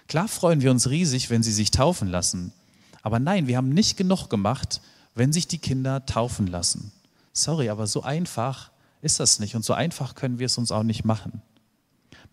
Klar 0.07 0.27
freuen 0.27 0.61
wir 0.61 0.69
uns 0.69 0.91
riesig, 0.91 1.31
wenn 1.31 1.41
sie 1.41 1.53
sich 1.53 1.71
taufen 1.71 2.07
lassen, 2.07 2.53
aber 3.01 3.19
nein, 3.19 3.47
wir 3.47 3.57
haben 3.57 3.69
nicht 3.69 3.97
genug 3.97 4.29
gemacht, 4.29 4.81
wenn 5.15 5.33
sich 5.33 5.47
die 5.47 5.57
Kinder 5.57 6.05
taufen 6.05 6.47
lassen. 6.47 6.91
Sorry, 7.33 7.69
aber 7.69 7.87
so 7.87 8.03
einfach 8.03 8.71
ist 9.01 9.19
das 9.19 9.39
nicht 9.39 9.55
und 9.55 9.65
so 9.65 9.73
einfach 9.73 10.15
können 10.15 10.39
wir 10.39 10.45
es 10.45 10.57
uns 10.57 10.71
auch 10.71 10.83
nicht 10.83 11.05
machen. 11.05 11.41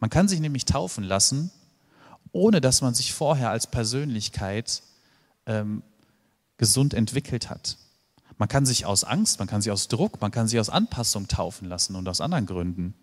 Man 0.01 0.11
kann 0.11 0.29
sich 0.29 0.41
nämlich 0.41 0.65
taufen 0.65 1.05
lassen 1.05 1.51
ohne 2.33 2.61
dass 2.61 2.83
man 2.83 2.95
sich 2.95 3.13
vorher 3.13 3.51
als 3.51 3.67
Persönlichkeit 3.67 4.83
ähm, 5.47 5.83
gesund 6.57 6.95
entwickelt 6.95 7.51
hat. 7.51 7.77
Man 8.37 8.49
kann 8.49 8.67
sich 8.67 8.87
aus 8.87 9.05
Angst, 9.05 9.39
man 9.39 9.49
kann 9.49 9.63
sich 9.63 9.73
aus 9.73 9.89
Druck, 9.89 10.21
man 10.21 10.31
kann 10.31 10.49
sich 10.49 10.61
aus 10.61 10.71
Anpassung 10.71 11.29
taufen 11.29 11.69
lassen 11.69 11.97
und 11.97 12.09
aus 12.09 12.21
anderen 12.21 12.47
Gründen. 12.47 12.95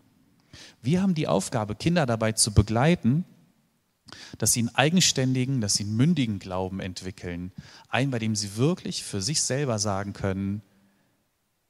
Wir 0.82 1.02
haben 1.02 1.16
die 1.16 1.28
Aufgabe, 1.28 1.76
Kinder 1.76 2.06
dabei 2.06 2.32
zu 2.32 2.54
begleiten, 2.54 3.26
dass 4.38 4.54
sie 4.54 4.62
einen 4.62 4.76
eigenständigen, 4.76 5.62
dass 5.62 5.76
sie 5.76 5.84
einen 5.84 5.96
mündigen 5.96 6.40
Glauben 6.40 6.80
entwickeln. 6.80 7.52
Einen, 7.90 8.12
bei 8.12 8.20
dem 8.20 8.36
sie 8.36 8.56
wirklich 8.58 9.04
für 9.04 9.22
sich 9.22 9.42
selber 9.42 9.80
sagen 9.80 10.14
können, 10.14 10.62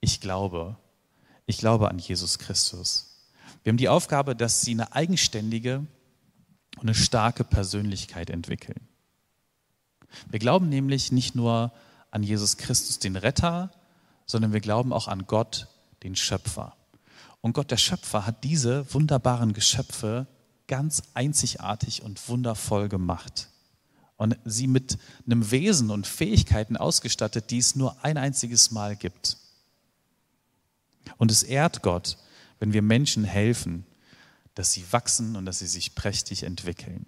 ich 0.02 0.22
glaube, 0.22 0.78
ich 1.46 1.58
glaube 1.58 1.90
an 1.90 2.00
Jesus 2.00 2.40
Christus. 2.40 3.28
Wir 3.64 3.72
haben 3.72 3.78
die 3.78 3.90
Aufgabe, 3.90 4.36
dass 4.36 4.62
sie 4.62 4.72
eine 4.72 4.94
eigenständige, 4.94 5.86
und 6.75 6.84
eine 6.84 6.96
starke 6.96 7.44
Persönlichkeit 7.44 8.30
entwickeln. 8.30 8.88
Wir 10.30 10.40
glauben 10.40 10.70
nämlich 10.70 11.12
nicht 11.12 11.36
nur 11.36 11.72
an 12.12 12.24
Jesus 12.24 12.58
Christus, 12.58 13.00
den 13.00 13.16
Retter, 13.16 13.72
sondern 14.25 14.54
wir 14.54 14.62
glauben 14.62 14.94
auch 14.94 15.08
an 15.08 15.28
Gott, 15.28 15.68
den 16.04 16.16
Schöpfer. 16.16 16.75
Und 17.42 17.54
Gott, 17.54 17.72
der 17.72 17.78
Schöpfer, 17.78 18.25
hat 18.25 18.44
diese 18.44 18.92
wunderbaren 18.94 19.54
Geschöpfe 19.54 20.28
ganz 20.68 21.04
einzigartig 21.14 22.02
und 22.02 22.28
wundervoll 22.28 22.90
gemacht. 22.90 23.50
Und 24.18 24.38
sie 24.46 24.68
mit 24.68 24.98
einem 25.26 25.52
Wesen 25.52 25.92
und 25.92 26.08
Fähigkeiten 26.08 26.78
ausgestattet, 26.78 27.52
die 27.52 27.58
es 27.58 27.76
nur 27.76 28.04
ein 28.04 28.18
einziges 28.18 28.72
Mal 28.72 28.96
gibt. 28.96 29.38
Und 31.18 31.32
es 31.32 31.44
ehrt 31.44 31.82
Gott, 31.82 32.18
wenn 32.60 32.74
wir 32.74 32.82
Menschen 32.82 33.26
helfen, 33.26 33.86
dass 34.54 34.72
sie 34.72 34.86
wachsen 34.92 35.36
und 35.36 35.46
dass 35.46 35.60
sie 35.60 35.68
sich 35.68 35.96
prächtig 35.96 36.44
entwickeln. 36.44 37.06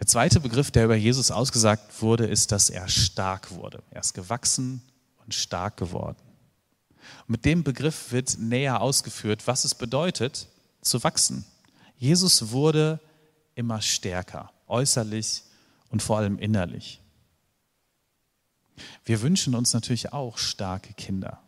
Der 0.00 0.06
zweite 0.06 0.40
Begriff, 0.40 0.70
der 0.70 0.86
über 0.86 0.96
Jesus 0.96 1.30
ausgesagt 1.30 2.00
wurde, 2.02 2.26
ist, 2.26 2.52
dass 2.52 2.70
er 2.70 2.88
stark 2.88 3.50
wurde. 3.52 3.82
Er 3.90 4.00
ist 4.00 4.14
gewachsen 4.14 4.82
und 5.18 5.34
stark 5.34 5.76
geworden. 5.76 6.16
Mit 7.26 7.44
dem 7.44 7.64
Begriff 7.64 8.12
wird 8.12 8.38
näher 8.38 8.80
ausgeführt, 8.80 9.46
was 9.46 9.64
es 9.64 9.74
bedeutet, 9.74 10.48
zu 10.82 11.02
wachsen. 11.04 11.44
Jesus 11.96 12.50
wurde 12.50 13.00
immer 13.54 13.82
stärker, 13.82 14.50
äußerlich 14.66 15.42
und 15.90 16.02
vor 16.02 16.18
allem 16.18 16.38
innerlich. 16.38 17.00
Wir 19.04 19.20
wünschen 19.22 19.54
uns 19.54 19.74
natürlich 19.74 20.12
auch 20.12 20.38
starke 20.38 20.94
Kinder. 20.94 21.42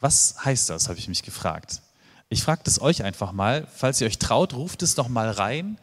Was 0.00 0.44
heißt 0.44 0.70
das, 0.70 0.88
habe 0.88 0.98
ich 0.98 1.08
mich 1.08 1.22
gefragt. 1.22 1.80
Ich 2.28 2.42
frage 2.42 2.62
das 2.64 2.80
euch 2.80 3.04
einfach 3.04 3.32
mal. 3.32 3.68
Falls 3.72 4.00
ihr 4.00 4.06
euch 4.06 4.18
traut, 4.18 4.54
ruft 4.54 4.82
es 4.82 4.94
doch 4.94 5.08
mal 5.08 5.30
rein. 5.30 5.78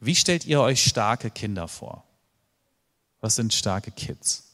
Wie 0.00 0.14
stellt 0.14 0.46
ihr 0.46 0.60
euch 0.60 0.84
starke 0.84 1.30
Kinder 1.30 1.68
vor? 1.68 2.04
Was 3.20 3.34
sind 3.34 3.52
starke 3.52 3.90
Kids? 3.90 4.47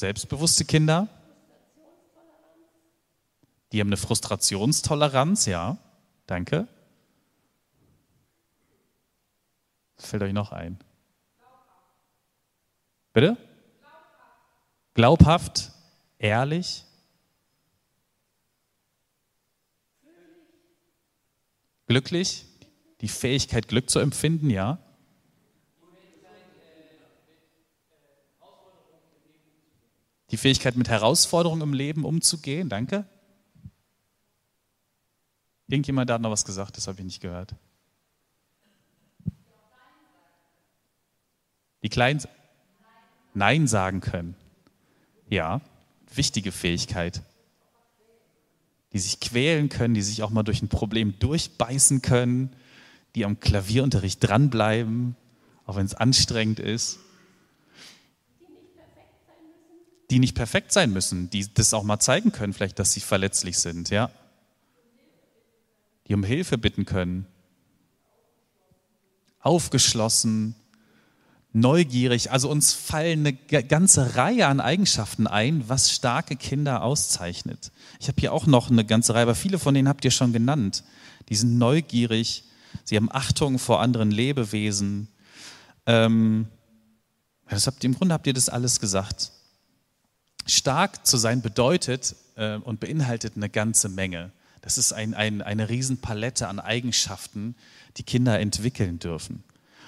Selbstbewusste 0.00 0.64
Kinder. 0.64 1.08
Die 3.70 3.80
haben 3.80 3.88
eine 3.88 3.98
Frustrationstoleranz, 3.98 5.44
ja. 5.44 5.76
Danke. 6.24 6.66
Was 9.96 10.06
fällt 10.06 10.22
euch 10.22 10.32
noch 10.32 10.52
ein? 10.52 10.78
Bitte? 13.12 13.36
Glaubhaft, 14.94 15.70
ehrlich. 16.18 16.86
Glücklich, 21.86 22.46
die 23.02 23.08
Fähigkeit, 23.08 23.68
Glück 23.68 23.90
zu 23.90 23.98
empfinden, 23.98 24.48
ja. 24.48 24.78
Die 30.30 30.36
Fähigkeit, 30.36 30.76
mit 30.76 30.88
Herausforderungen 30.88 31.62
im 31.62 31.72
Leben 31.72 32.04
umzugehen, 32.04 32.68
danke. 32.68 33.04
Irgendjemand 35.66 36.10
hat 36.10 36.20
noch 36.20 36.30
was 36.30 36.44
gesagt, 36.44 36.76
das 36.76 36.86
habe 36.86 36.98
ich 36.98 37.04
nicht 37.04 37.20
gehört. 37.20 37.54
Die 41.82 41.88
Kleinen 41.88 42.20
Nein 43.34 43.68
sagen 43.68 44.00
können. 44.00 44.34
Ja, 45.28 45.60
wichtige 46.12 46.52
Fähigkeit. 46.52 47.22
Die 48.92 48.98
sich 48.98 49.20
quälen 49.20 49.68
können, 49.68 49.94
die 49.94 50.02
sich 50.02 50.22
auch 50.22 50.30
mal 50.30 50.42
durch 50.42 50.62
ein 50.62 50.68
Problem 50.68 51.18
durchbeißen 51.20 52.02
können, 52.02 52.52
die 53.14 53.24
am 53.24 53.38
Klavierunterricht 53.38 54.18
dranbleiben, 54.20 55.14
auch 55.64 55.76
wenn 55.76 55.86
es 55.86 55.94
anstrengend 55.94 56.58
ist. 56.58 56.98
Die 60.10 60.18
nicht 60.18 60.34
perfekt 60.34 60.72
sein 60.72 60.92
müssen, 60.92 61.30
die 61.30 61.52
das 61.52 61.72
auch 61.72 61.84
mal 61.84 62.00
zeigen 62.00 62.32
können, 62.32 62.52
vielleicht, 62.52 62.78
dass 62.78 62.92
sie 62.92 63.00
verletzlich 63.00 63.58
sind, 63.58 63.90
ja. 63.90 64.10
Die 66.08 66.14
um 66.14 66.24
Hilfe 66.24 66.58
bitten 66.58 66.84
können. 66.84 67.26
Aufgeschlossen, 69.38 70.56
neugierig. 71.52 72.30
Also 72.30 72.50
uns 72.50 72.72
fallen 72.72 73.20
eine 73.20 73.32
ganze 73.34 74.16
Reihe 74.16 74.46
an 74.46 74.60
Eigenschaften 74.60 75.26
ein, 75.26 75.68
was 75.68 75.90
starke 75.90 76.36
Kinder 76.36 76.82
auszeichnet. 76.82 77.72
Ich 78.00 78.08
habe 78.08 78.20
hier 78.20 78.32
auch 78.32 78.46
noch 78.46 78.70
eine 78.70 78.84
ganze 78.84 79.14
Reihe, 79.14 79.22
aber 79.22 79.34
viele 79.34 79.58
von 79.58 79.74
denen 79.74 79.88
habt 79.88 80.04
ihr 80.04 80.10
schon 80.10 80.32
genannt. 80.32 80.84
Die 81.28 81.36
sind 81.36 81.58
neugierig, 81.58 82.44
sie 82.84 82.96
haben 82.96 83.10
Achtung 83.10 83.58
vor 83.58 83.80
anderen 83.80 84.10
Lebewesen. 84.10 85.08
Ähm, 85.86 86.48
das 87.48 87.66
habt, 87.66 87.82
Im 87.84 87.94
Grunde 87.94 88.14
habt 88.14 88.26
ihr 88.26 88.34
das 88.34 88.48
alles 88.48 88.80
gesagt. 88.80 89.32
Stark 90.46 91.06
zu 91.06 91.16
sein 91.16 91.42
bedeutet 91.42 92.16
äh, 92.36 92.56
und 92.56 92.80
beinhaltet 92.80 93.36
eine 93.36 93.48
ganze 93.48 93.88
Menge. 93.88 94.32
Das 94.62 94.78
ist 94.78 94.92
ein, 94.92 95.14
ein, 95.14 95.42
eine 95.42 95.68
Riesenpalette 95.68 96.48
an 96.48 96.60
Eigenschaften, 96.60 97.54
die 97.96 98.02
Kinder 98.02 98.38
entwickeln 98.38 98.98
dürfen. 98.98 99.42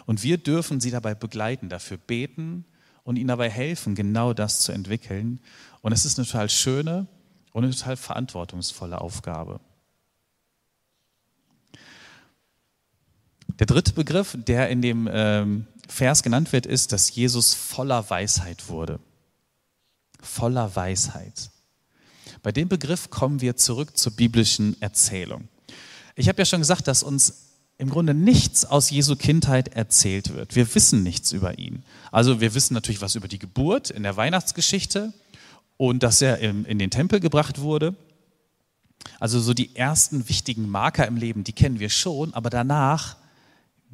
Und 0.06 0.22
wir 0.22 0.38
dürfen 0.38 0.80
sie 0.80 0.90
dabei 0.90 1.14
begleiten, 1.14 1.68
dafür 1.68 1.96
beten 1.96 2.64
und 3.04 3.16
ihnen 3.16 3.28
dabei 3.28 3.50
helfen, 3.50 3.94
genau 3.94 4.32
das 4.32 4.60
zu 4.60 4.72
entwickeln. 4.72 5.40
Und 5.80 5.92
es 5.92 6.04
ist 6.04 6.18
eine 6.18 6.26
total 6.26 6.48
schöne 6.48 7.06
und 7.52 7.64
eine 7.64 7.72
total 7.72 7.96
verantwortungsvolle 7.96 9.00
Aufgabe. 9.00 9.60
Der 13.58 13.66
dritte 13.66 13.92
Begriff, 13.92 14.36
der 14.38 14.70
in 14.70 14.80
dem 14.80 15.08
ähm, 15.12 15.66
Vers 15.88 16.22
genannt 16.22 16.52
wird, 16.52 16.66
ist, 16.66 16.92
dass 16.92 17.14
Jesus 17.14 17.54
voller 17.54 18.08
Weisheit 18.08 18.68
wurde. 18.68 18.98
Voller 20.22 20.74
Weisheit. 20.74 21.50
Bei 22.42 22.52
dem 22.52 22.68
Begriff 22.68 23.10
kommen 23.10 23.40
wir 23.40 23.56
zurück 23.56 23.96
zur 23.96 24.12
biblischen 24.12 24.80
Erzählung. 24.80 25.48
Ich 26.16 26.28
habe 26.28 26.38
ja 26.40 26.46
schon 26.46 26.60
gesagt, 26.60 26.88
dass 26.88 27.02
uns 27.02 27.50
im 27.78 27.90
Grunde 27.90 28.14
nichts 28.14 28.64
aus 28.64 28.90
Jesu 28.90 29.16
Kindheit 29.16 29.68
erzählt 29.68 30.34
wird. 30.34 30.54
Wir 30.54 30.72
wissen 30.74 31.02
nichts 31.02 31.32
über 31.32 31.58
ihn. 31.58 31.82
Also 32.10 32.40
wir 32.40 32.54
wissen 32.54 32.74
natürlich 32.74 33.00
was 33.00 33.16
über 33.16 33.28
die 33.28 33.38
Geburt 33.38 33.90
in 33.90 34.02
der 34.02 34.16
Weihnachtsgeschichte 34.16 35.12
und 35.76 36.02
dass 36.02 36.22
er 36.22 36.38
in 36.38 36.78
den 36.78 36.90
Tempel 36.90 37.18
gebracht 37.18 37.60
wurde. 37.60 37.96
Also 39.18 39.40
so 39.40 39.52
die 39.52 39.74
ersten 39.74 40.28
wichtigen 40.28 40.68
Marker 40.68 41.06
im 41.08 41.16
Leben, 41.16 41.42
die 41.42 41.52
kennen 41.52 41.80
wir 41.80 41.90
schon, 41.90 42.34
aber 42.34 42.50
danach 42.50 43.16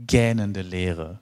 gähnende 0.06 0.62
Leere. 0.62 1.20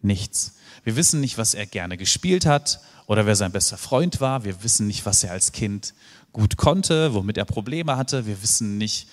Nichts. 0.00 0.54
Wir 0.84 0.96
wissen 0.96 1.20
nicht, 1.20 1.38
was 1.38 1.54
er 1.54 1.66
gerne 1.66 1.96
gespielt 1.96 2.46
hat 2.46 2.80
oder 3.06 3.26
wer 3.26 3.36
sein 3.36 3.52
bester 3.52 3.78
Freund 3.78 4.20
war. 4.20 4.44
Wir 4.44 4.62
wissen 4.62 4.86
nicht, 4.86 5.06
was 5.06 5.24
er 5.24 5.32
als 5.32 5.52
Kind 5.52 5.94
gut 6.32 6.56
konnte, 6.56 7.14
womit 7.14 7.36
er 7.36 7.44
Probleme 7.44 7.96
hatte. 7.96 8.26
Wir 8.26 8.42
wissen 8.42 8.78
nicht, 8.78 9.08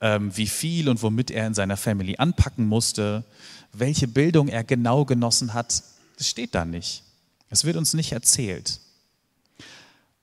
ähm, 0.00 0.36
wie 0.36 0.46
viel 0.46 0.88
und 0.88 1.02
womit 1.02 1.30
er 1.30 1.46
in 1.46 1.54
seiner 1.54 1.76
Family 1.76 2.16
anpacken 2.16 2.66
musste, 2.66 3.24
welche 3.72 4.08
Bildung 4.08 4.48
er 4.48 4.64
genau 4.64 5.04
genossen 5.04 5.54
hat, 5.54 5.82
das 6.16 6.28
steht 6.28 6.54
da 6.54 6.64
nicht. 6.64 7.02
Es 7.48 7.64
wird 7.64 7.76
uns 7.76 7.94
nicht 7.94 8.12
erzählt. 8.12 8.80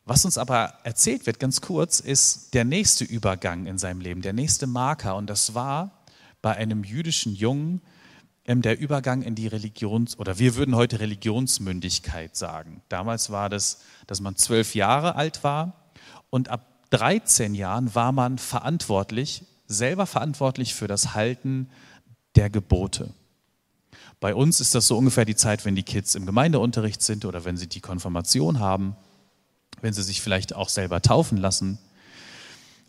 Was 0.05 0.23
uns 0.23 0.37
aber 0.37 0.73
erzählt 0.83 1.25
wird, 1.25 1.39
ganz 1.39 1.59
kurz, 1.59 1.99
ist 1.99 2.53
der 2.53 2.63
nächste 2.63 3.03
Übergang 3.03 3.65
in 3.65 3.77
seinem 3.77 3.99
Leben, 3.99 4.21
der 4.21 4.31
nächste 4.31 4.65
Marker. 4.65 5.15
Und 5.17 5.29
das 5.29 5.53
war 5.53 6.05
bei 6.41 6.55
einem 6.55 6.83
jüdischen 6.83 7.35
Jungen 7.35 7.81
ähm, 8.47 8.61
der 8.61 8.79
Übergang 8.79 9.21
in 9.21 9.35
die 9.35 9.47
Religions- 9.47 10.17
oder 10.17 10.39
wir 10.39 10.55
würden 10.55 10.75
heute 10.75 10.99
Religionsmündigkeit 10.99 12.35
sagen. 12.35 12.81
Damals 12.89 13.29
war 13.29 13.49
das, 13.49 13.81
dass 14.07 14.21
man 14.21 14.35
zwölf 14.35 14.73
Jahre 14.73 15.15
alt 15.15 15.43
war 15.43 15.91
und 16.29 16.49
ab 16.49 16.65
13 16.89 17.53
Jahren 17.53 17.93
war 17.93 18.11
man 18.11 18.37
verantwortlich 18.37 19.43
selber 19.67 20.05
verantwortlich 20.05 20.73
für 20.73 20.87
das 20.87 21.13
Halten 21.13 21.69
der 22.35 22.49
Gebote. 22.49 23.13
Bei 24.19 24.33
uns 24.33 24.59
ist 24.59 24.73
das 24.73 24.87
so 24.87 24.97
ungefähr 24.97 25.25
die 25.25 25.35
Zeit, 25.35 25.65
wenn 25.65 25.75
die 25.75 25.83
Kids 25.83 26.15
im 26.15 26.25
Gemeindeunterricht 26.25 27.01
sind 27.01 27.25
oder 27.25 27.45
wenn 27.45 27.57
sie 27.57 27.67
die 27.67 27.81
Konfirmation 27.81 28.59
haben, 28.59 28.95
wenn 29.81 29.93
sie 29.93 30.01
sich 30.01 30.21
vielleicht 30.21 30.55
auch 30.55 30.69
selber 30.69 31.01
taufen 31.01 31.37
lassen. 31.37 31.77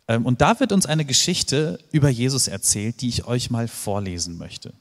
Ähm, 0.06 0.24
und 0.24 0.40
da 0.40 0.58
wird 0.60 0.72
uns 0.72 0.86
eine 0.86 1.04
Geschichte 1.04 1.78
über 1.92 2.08
Jesus 2.08 2.48
erzählt, 2.48 3.02
die 3.02 3.08
ich 3.08 3.26
euch 3.26 3.50
mal 3.50 3.68
vorlesen 3.68 4.38
möchte. 4.38 4.72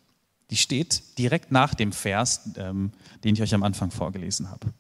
Die 0.50 0.58
steht 0.58 1.18
direkt 1.18 1.52
nach 1.52 1.74
dem 1.74 1.92
Vers, 1.92 2.50
ähm, 2.56 2.92
den 3.24 3.36
ich 3.36 3.42
euch 3.42 3.54
am 3.54 3.64
Anfang 3.64 3.92
vorgelesen 3.92 4.50
habe. 4.50 4.74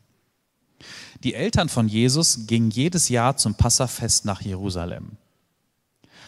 Die 1.24 1.33
Eltern 1.33 1.69
von 1.69 1.88
Jesus 1.88 2.47
gingen 2.47 2.69
jedes 2.69 3.09
Jahr 3.09 3.38
zum 3.38 3.55
Passafest 3.55 4.25
nach 4.25 4.41
Jerusalem. 4.41 5.17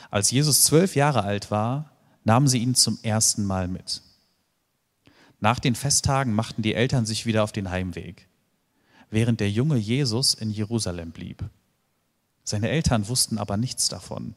Als 0.09 0.31
Jesus 0.31 0.63
zwölf 0.63 0.95
Jahre 0.95 1.23
alt 1.23 1.51
war, 1.51 1.91
nahmen 2.23 2.47
sie 2.47 2.57
ihn 2.57 2.75
zum 2.75 2.97
ersten 3.03 3.45
Mal 3.45 3.67
mit. 3.67 4.01
Nach 5.39 5.59
den 5.59 5.75
Festtagen 5.75 6.33
machten 6.33 6.63
die 6.63 6.73
Eltern 6.73 7.05
sich 7.05 7.25
wieder 7.25 7.43
auf 7.43 7.51
den 7.51 7.69
Heimweg, 7.69 8.27
während 9.09 9.39
der 9.39 9.49
junge 9.49 9.77
Jesus 9.77 10.33
in 10.33 10.51
Jerusalem 10.51 11.11
blieb. 11.11 11.43
Seine 12.43 12.69
Eltern 12.69 13.07
wussten 13.07 13.37
aber 13.37 13.57
nichts 13.57 13.87
davon. 13.87 14.35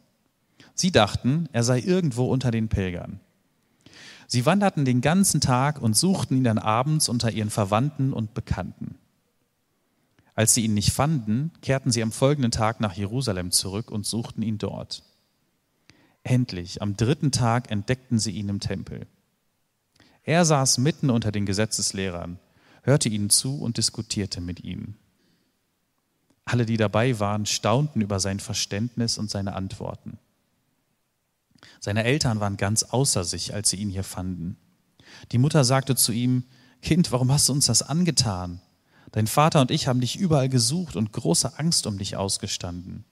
Sie 0.75 0.93
dachten, 0.93 1.49
er 1.53 1.65
sei 1.65 1.81
irgendwo 1.81 2.27
unter 2.27 2.51
den 2.51 2.69
Pilgern. 2.69 3.21
Sie 4.33 4.47
wanderten 4.47 4.87
den 4.87 5.03
ganzen 5.03 5.43
Tag 5.43 5.83
und 5.83 5.95
suchten 5.95 6.39
ihn 6.39 6.45
dann 6.45 6.57
abends 6.57 7.11
unter 7.11 7.31
ihren 7.31 7.51
Verwandten 7.51 8.15
und 8.15 8.33
Bekannten. 8.33 8.95
Als 10.35 10.55
sie 10.55 10.65
ihn 10.65 10.73
nicht 10.73 10.91
fanden, 10.91 11.51
kehrten 11.61 11.93
sie 11.93 12.03
am 12.03 12.13
folgenden 12.13 12.51
Tag 12.51 12.81
nach 12.81 12.95
Jerusalem 12.95 13.51
zurück 13.51 13.91
und 13.91 14.07
suchten 14.07 14.41
ihn 14.41 14.57
dort. 14.57 15.03
Endlich, 16.23 16.81
am 16.81 16.97
dritten 16.97 17.31
Tag 17.31 17.71
entdeckten 17.71 18.19
sie 18.19 18.31
ihn 18.31 18.49
im 18.49 18.59
Tempel. 18.59 19.07
Er 20.23 20.47
saß 20.47 20.79
mitten 20.79 21.11
unter 21.11 21.31
den 21.31 21.45
Gesetzeslehrern, 21.45 22.39
hörte 22.85 23.11
ihnen 23.11 23.29
zu 23.29 23.61
und 23.61 23.77
diskutierte 23.77 24.41
mit 24.41 24.65
ihnen. 24.65 24.97
Alle, 26.47 26.65
die 26.65 26.79
dabei 26.79 27.21
waren, 27.21 27.45
staunten 27.45 28.01
über 28.01 28.19
sein 28.19 28.41
Verständnis 28.41 29.19
und 29.19 29.29
seine 29.29 29.53
Antworten. 29.53 30.19
Seine 31.81 32.05
Eltern 32.05 32.41
waren 32.41 32.57
ganz 32.57 32.83
außer 32.83 33.25
sich, 33.25 33.55
als 33.55 33.71
sie 33.71 33.77
ihn 33.77 33.91
hier 33.91 34.05
fanden. 34.05 34.57
Die 35.33 35.39
Mutter 35.39 35.65
sagte 35.65 35.97
zu 35.97 36.13
ihm, 36.13 36.45
Kind, 36.81 37.13
warum 37.13 37.31
hast 37.31 37.49
du 37.49 37.53
uns 37.53 37.67
das 37.67 37.83
angetan? 37.83 38.61
Dein 39.13 39.27
Vater 39.27 39.61
und 39.61 39.71
ich 39.71 39.87
haben 39.87 40.01
dich 40.01 40.17
überall 40.17 40.49
gesucht 40.49 40.97
und 40.97 41.13
große 41.13 41.59
Angst 41.59 41.87
um 41.87 41.99
dich 41.99 42.17
ausgestanden. 42.17 43.05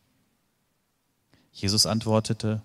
Jesus 1.52 1.86
antwortete, 1.86 2.62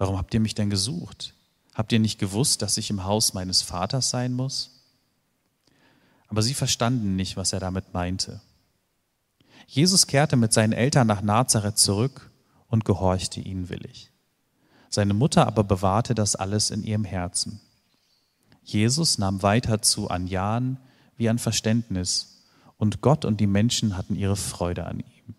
Warum 0.00 0.16
habt 0.16 0.32
ihr 0.32 0.40
mich 0.40 0.54
denn 0.54 0.70
gesucht? 0.70 1.34
Habt 1.74 1.92
ihr 1.92 1.98
nicht 1.98 2.18
gewusst, 2.18 2.62
dass 2.62 2.78
ich 2.78 2.88
im 2.88 3.04
Haus 3.04 3.34
meines 3.34 3.60
Vaters 3.60 4.08
sein 4.08 4.32
muss? 4.32 4.80
Aber 6.28 6.40
sie 6.40 6.54
verstanden 6.54 7.16
nicht, 7.16 7.36
was 7.36 7.52
er 7.52 7.60
damit 7.60 7.92
meinte. 7.92 8.40
Jesus 9.66 10.06
kehrte 10.06 10.36
mit 10.36 10.54
seinen 10.54 10.72
Eltern 10.72 11.06
nach 11.06 11.20
Nazareth 11.20 11.78
zurück 11.78 12.30
und 12.68 12.86
gehorchte 12.86 13.40
ihnen 13.40 13.68
willig. 13.68 14.09
Seine 14.90 15.14
Mutter 15.14 15.46
aber 15.46 15.64
bewahrte 15.64 16.14
das 16.14 16.36
alles 16.36 16.70
in 16.70 16.82
ihrem 16.82 17.04
Herzen. 17.04 17.60
Jesus 18.62 19.18
nahm 19.18 19.42
weiter 19.42 19.80
zu 19.80 20.10
an 20.10 20.26
Jahren 20.26 20.78
wie 21.16 21.28
an 21.28 21.38
Verständnis, 21.38 22.26
und 22.76 23.02
Gott 23.02 23.26
und 23.26 23.40
die 23.40 23.46
Menschen 23.46 23.96
hatten 23.96 24.16
ihre 24.16 24.36
Freude 24.36 24.86
an 24.86 25.00
ihm. 25.00 25.34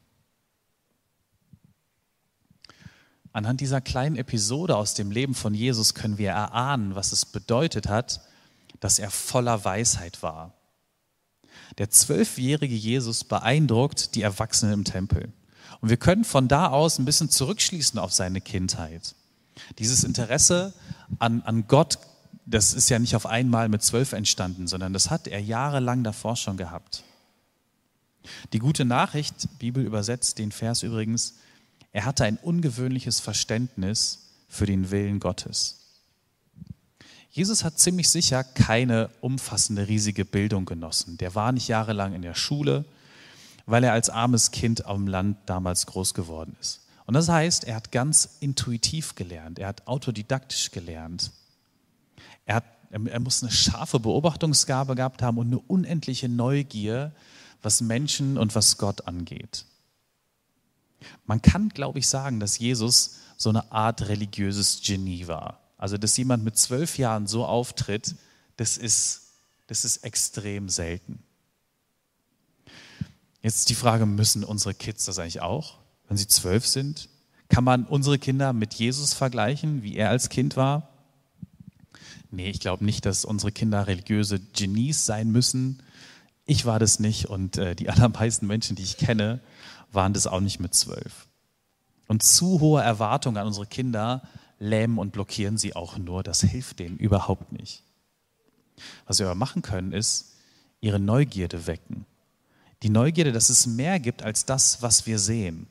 Anhand 3.33 3.61
dieser 3.61 3.81
kleinen 3.81 4.15
Episode 4.15 4.75
aus 4.75 4.93
dem 4.93 5.09
Leben 5.09 5.33
von 5.33 5.55
Jesus 5.55 5.95
können 5.95 6.19
wir 6.19 6.29
erahnen, 6.29 6.93
was 6.93 7.11
es 7.11 7.25
bedeutet 7.25 7.89
hat, 7.89 8.21
dass 8.79 8.99
er 8.99 9.09
voller 9.09 9.65
Weisheit 9.65 10.21
war. 10.21 10.53
Der 11.77 11.89
zwölfjährige 11.89 12.75
Jesus 12.75 13.23
beeindruckt 13.23 14.13
die 14.13 14.21
Erwachsenen 14.21 14.73
im 14.73 14.83
Tempel. 14.83 15.33
Und 15.79 15.89
wir 15.89 15.97
können 15.97 16.25
von 16.25 16.47
da 16.47 16.67
aus 16.67 16.99
ein 16.99 17.05
bisschen 17.05 17.29
zurückschließen 17.29 17.99
auf 17.99 18.13
seine 18.13 18.41
Kindheit. 18.41 19.15
Dieses 19.79 20.03
Interesse 20.03 20.73
an, 21.19 21.41
an 21.43 21.67
Gott, 21.67 21.99
das 22.45 22.73
ist 22.73 22.89
ja 22.89 22.99
nicht 22.99 23.15
auf 23.15 23.25
einmal 23.25 23.69
mit 23.69 23.83
zwölf 23.83 24.13
entstanden, 24.13 24.67
sondern 24.67 24.93
das 24.93 25.09
hat 25.09 25.27
er 25.27 25.39
jahrelang 25.39 26.03
davor 26.03 26.35
schon 26.35 26.57
gehabt. 26.57 27.03
Die 28.53 28.59
gute 28.59 28.85
Nachricht, 28.85 29.59
Bibel 29.59 29.83
übersetzt 29.83 30.37
den 30.37 30.51
Vers 30.51 30.83
übrigens, 30.83 31.35
er 31.91 32.05
hatte 32.05 32.23
ein 32.23 32.37
ungewöhnliches 32.37 33.19
Verständnis 33.19 34.29
für 34.47 34.65
den 34.65 34.91
Willen 34.91 35.19
Gottes. 35.19 35.77
Jesus 37.31 37.63
hat 37.63 37.79
ziemlich 37.79 38.09
sicher 38.09 38.43
keine 38.43 39.09
umfassende, 39.21 39.87
riesige 39.87 40.25
Bildung 40.25 40.65
genossen. 40.65 41.17
Der 41.17 41.33
war 41.33 41.53
nicht 41.53 41.69
jahrelang 41.69 42.13
in 42.13 42.21
der 42.21 42.35
Schule, 42.35 42.83
weil 43.65 43.83
er 43.85 43.93
als 43.93 44.09
armes 44.09 44.51
Kind 44.51 44.85
am 44.85 45.07
Land 45.07 45.37
damals 45.45 45.85
groß 45.85 46.13
geworden 46.13 46.55
ist. 46.59 46.81
Und 47.05 47.13
das 47.13 47.29
heißt, 47.29 47.63
er 47.63 47.75
hat 47.75 47.91
ganz 47.91 48.37
intuitiv 48.39 49.15
gelernt, 49.15 49.59
er 49.59 49.67
hat 49.67 49.87
autodidaktisch 49.87 50.71
gelernt. 50.71 51.31
Er, 52.45 52.55
hat, 52.55 52.65
er 52.89 53.19
muss 53.19 53.43
eine 53.43 53.51
scharfe 53.51 53.99
Beobachtungsgabe 53.99 54.95
gehabt 54.95 55.21
haben 55.21 55.37
und 55.37 55.47
eine 55.47 55.59
unendliche 55.59 56.29
Neugier, 56.29 57.11
was 57.61 57.81
Menschen 57.81 58.37
und 58.37 58.55
was 58.55 58.77
Gott 58.77 59.07
angeht. 59.07 59.65
Man 61.25 61.41
kann, 61.41 61.69
glaube 61.69 61.99
ich, 61.99 62.07
sagen, 62.07 62.39
dass 62.39 62.59
Jesus 62.59 63.17
so 63.37 63.49
eine 63.49 63.71
Art 63.71 64.07
religiöses 64.07 64.81
Genie 64.83 65.27
war. 65.27 65.59
Also, 65.77 65.97
dass 65.97 66.17
jemand 66.17 66.43
mit 66.43 66.57
zwölf 66.57 66.97
Jahren 66.97 67.25
so 67.25 67.45
auftritt, 67.45 68.15
das 68.57 68.77
ist, 68.77 69.33
das 69.67 69.83
ist 69.83 70.03
extrem 70.03 70.69
selten. 70.69 71.23
Jetzt 73.41 73.69
die 73.69 73.75
Frage, 73.75 74.05
müssen 74.05 74.43
unsere 74.43 74.75
Kids 74.75 75.05
das 75.05 75.17
eigentlich 75.17 75.41
auch, 75.41 75.80
wenn 76.11 76.17
sie 76.17 76.27
zwölf 76.27 76.67
sind? 76.67 77.07
Kann 77.47 77.63
man 77.63 77.85
unsere 77.85 78.19
Kinder 78.19 78.51
mit 78.51 78.73
Jesus 78.73 79.13
vergleichen, 79.13 79.81
wie 79.81 79.95
er 79.95 80.09
als 80.09 80.27
Kind 80.27 80.57
war? 80.57 80.89
Nee, 82.31 82.49
ich 82.49 82.59
glaube 82.59 82.83
nicht, 82.83 83.05
dass 83.05 83.23
unsere 83.23 83.53
Kinder 83.53 83.87
religiöse 83.87 84.41
Genies 84.41 85.05
sein 85.05 85.31
müssen. 85.31 85.81
Ich 86.45 86.65
war 86.65 86.79
das 86.79 86.99
nicht 86.99 87.27
und 87.27 87.57
äh, 87.57 87.75
die 87.77 87.89
allermeisten 87.89 88.45
Menschen, 88.45 88.75
die 88.75 88.83
ich 88.83 88.97
kenne, 88.97 89.39
waren 89.93 90.11
das 90.11 90.27
auch 90.27 90.41
nicht 90.41 90.59
mit 90.59 90.73
zwölf. 90.73 91.29
Und 92.09 92.23
zu 92.23 92.59
hohe 92.59 92.81
Erwartungen 92.81 93.37
an 93.37 93.47
unsere 93.47 93.67
Kinder 93.67 94.21
lähmen 94.59 94.97
und 94.97 95.13
blockieren 95.13 95.57
sie 95.57 95.77
auch 95.77 95.97
nur. 95.97 96.23
Das 96.23 96.41
hilft 96.41 96.79
denen 96.79 96.97
überhaupt 96.97 97.53
nicht. 97.53 97.83
Was 99.07 99.19
wir 99.19 99.27
aber 99.27 99.35
machen 99.35 99.61
können, 99.61 99.93
ist 99.93 100.33
ihre 100.81 100.99
Neugierde 100.99 101.67
wecken. 101.67 102.05
Die 102.83 102.89
Neugierde, 102.89 103.31
dass 103.31 103.49
es 103.49 103.65
mehr 103.65 104.01
gibt 104.01 104.23
als 104.23 104.43
das, 104.43 104.81
was 104.81 105.05
wir 105.05 105.17
sehen. 105.17 105.67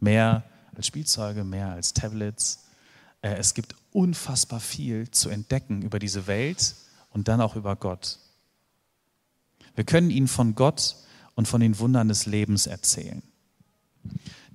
Mehr 0.00 0.44
als 0.74 0.86
Spielzeuge, 0.86 1.44
mehr 1.44 1.70
als 1.70 1.94
Tablets. 1.94 2.64
Äh, 3.22 3.36
es 3.36 3.54
gibt 3.54 3.74
unfassbar 3.92 4.60
viel 4.60 5.10
zu 5.10 5.30
entdecken 5.30 5.82
über 5.82 5.98
diese 5.98 6.26
Welt 6.26 6.74
und 7.10 7.28
dann 7.28 7.40
auch 7.40 7.56
über 7.56 7.76
Gott. 7.76 8.18
Wir 9.74 9.84
können 9.84 10.10
ihnen 10.10 10.28
von 10.28 10.54
Gott 10.54 10.96
und 11.34 11.48
von 11.48 11.60
den 11.60 11.78
Wundern 11.78 12.08
des 12.08 12.26
Lebens 12.26 12.66
erzählen. 12.66 13.22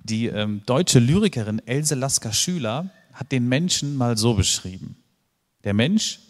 Die 0.02 0.26
ähm, 0.26 0.62
deutsche 0.66 0.98
Lyrikerin 0.98 1.60
Else 1.66 1.94
Lasker 1.94 2.32
Schüler 2.32 2.90
hat 3.12 3.30
den 3.30 3.48
Menschen 3.48 3.96
mal 3.96 4.16
so 4.16 4.34
beschrieben. 4.34 4.96
Der 5.64 5.74
Mensch, 5.74 6.20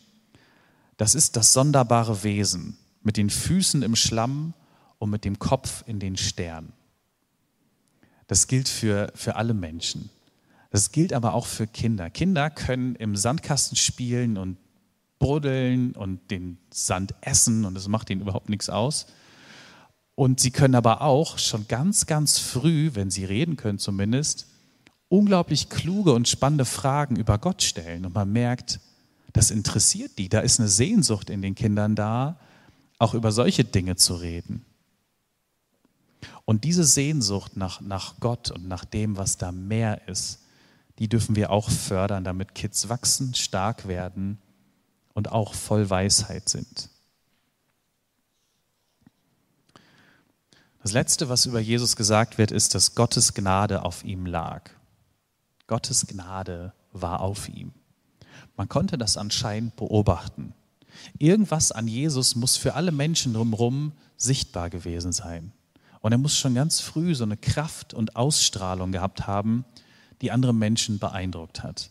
das 0.96 1.14
ist 1.14 1.37
das 1.37 1.53
sonderbare 1.53 2.22
Wesen 2.22 2.77
mit 3.03 3.16
den 3.16 3.31
Füßen 3.31 3.83
im 3.83 3.96
Schlamm 3.96 4.53
und 4.98 5.11
mit 5.11 5.25
dem 5.25 5.38
Kopf 5.38 5.85
in 5.87 5.98
den 5.98 6.16
Stern. 6.16 6.72
Das 8.32 8.46
gilt 8.46 8.70
für, 8.70 9.12
für 9.14 9.36
alle 9.36 9.52
Menschen. 9.52 10.08
Das 10.70 10.90
gilt 10.90 11.12
aber 11.12 11.34
auch 11.34 11.44
für 11.44 11.66
Kinder. 11.66 12.08
Kinder 12.08 12.48
können 12.48 12.94
im 12.94 13.14
Sandkasten 13.14 13.76
spielen 13.76 14.38
und 14.38 14.56
buddeln 15.18 15.92
und 15.92 16.30
den 16.30 16.56
Sand 16.72 17.14
essen 17.20 17.66
und 17.66 17.76
es 17.76 17.88
macht 17.88 18.08
ihnen 18.08 18.22
überhaupt 18.22 18.48
nichts 18.48 18.70
aus. 18.70 19.04
Und 20.14 20.40
sie 20.40 20.50
können 20.50 20.74
aber 20.74 21.02
auch 21.02 21.36
schon 21.36 21.68
ganz, 21.68 22.06
ganz 22.06 22.38
früh, 22.38 22.92
wenn 22.94 23.10
sie 23.10 23.26
reden 23.26 23.56
können 23.56 23.78
zumindest, 23.78 24.46
unglaublich 25.10 25.68
kluge 25.68 26.14
und 26.14 26.26
spannende 26.26 26.64
Fragen 26.64 27.16
über 27.16 27.36
Gott 27.36 27.62
stellen. 27.62 28.06
Und 28.06 28.14
man 28.14 28.32
merkt, 28.32 28.80
das 29.34 29.50
interessiert 29.50 30.12
die. 30.16 30.30
Da 30.30 30.40
ist 30.40 30.58
eine 30.58 30.70
Sehnsucht 30.70 31.28
in 31.28 31.42
den 31.42 31.54
Kindern 31.54 31.96
da, 31.96 32.40
auch 32.98 33.12
über 33.12 33.30
solche 33.30 33.64
Dinge 33.64 33.96
zu 33.96 34.14
reden. 34.14 34.64
Und 36.52 36.64
diese 36.64 36.84
Sehnsucht 36.84 37.56
nach, 37.56 37.80
nach 37.80 38.20
Gott 38.20 38.50
und 38.50 38.68
nach 38.68 38.84
dem, 38.84 39.16
was 39.16 39.38
da 39.38 39.52
mehr 39.52 40.06
ist, 40.06 40.40
die 40.98 41.08
dürfen 41.08 41.34
wir 41.34 41.48
auch 41.48 41.70
fördern, 41.70 42.24
damit 42.24 42.54
Kids 42.54 42.90
wachsen, 42.90 43.34
stark 43.34 43.88
werden 43.88 44.36
und 45.14 45.32
auch 45.32 45.54
voll 45.54 45.88
Weisheit 45.88 46.50
sind. 46.50 46.90
Das 50.82 50.92
Letzte, 50.92 51.30
was 51.30 51.46
über 51.46 51.58
Jesus 51.58 51.96
gesagt 51.96 52.36
wird, 52.36 52.50
ist, 52.50 52.74
dass 52.74 52.94
Gottes 52.94 53.32
Gnade 53.32 53.86
auf 53.86 54.04
ihm 54.04 54.26
lag. 54.26 54.68
Gottes 55.68 56.06
Gnade 56.06 56.74
war 56.92 57.20
auf 57.20 57.48
ihm. 57.48 57.72
Man 58.58 58.68
konnte 58.68 58.98
das 58.98 59.16
anscheinend 59.16 59.76
beobachten. 59.76 60.52
Irgendwas 61.18 61.72
an 61.72 61.88
Jesus 61.88 62.36
muss 62.36 62.58
für 62.58 62.74
alle 62.74 62.92
Menschen 62.92 63.32
drumherum 63.32 63.92
sichtbar 64.18 64.68
gewesen 64.68 65.12
sein. 65.12 65.54
Und 66.02 66.12
er 66.12 66.18
muss 66.18 66.36
schon 66.36 66.54
ganz 66.54 66.80
früh 66.80 67.14
so 67.14 67.24
eine 67.24 67.36
Kraft 67.36 67.94
und 67.94 68.16
Ausstrahlung 68.16 68.92
gehabt 68.92 69.26
haben, 69.26 69.64
die 70.20 70.30
andere 70.30 70.52
Menschen 70.52 70.98
beeindruckt 70.98 71.62
hat. 71.62 71.90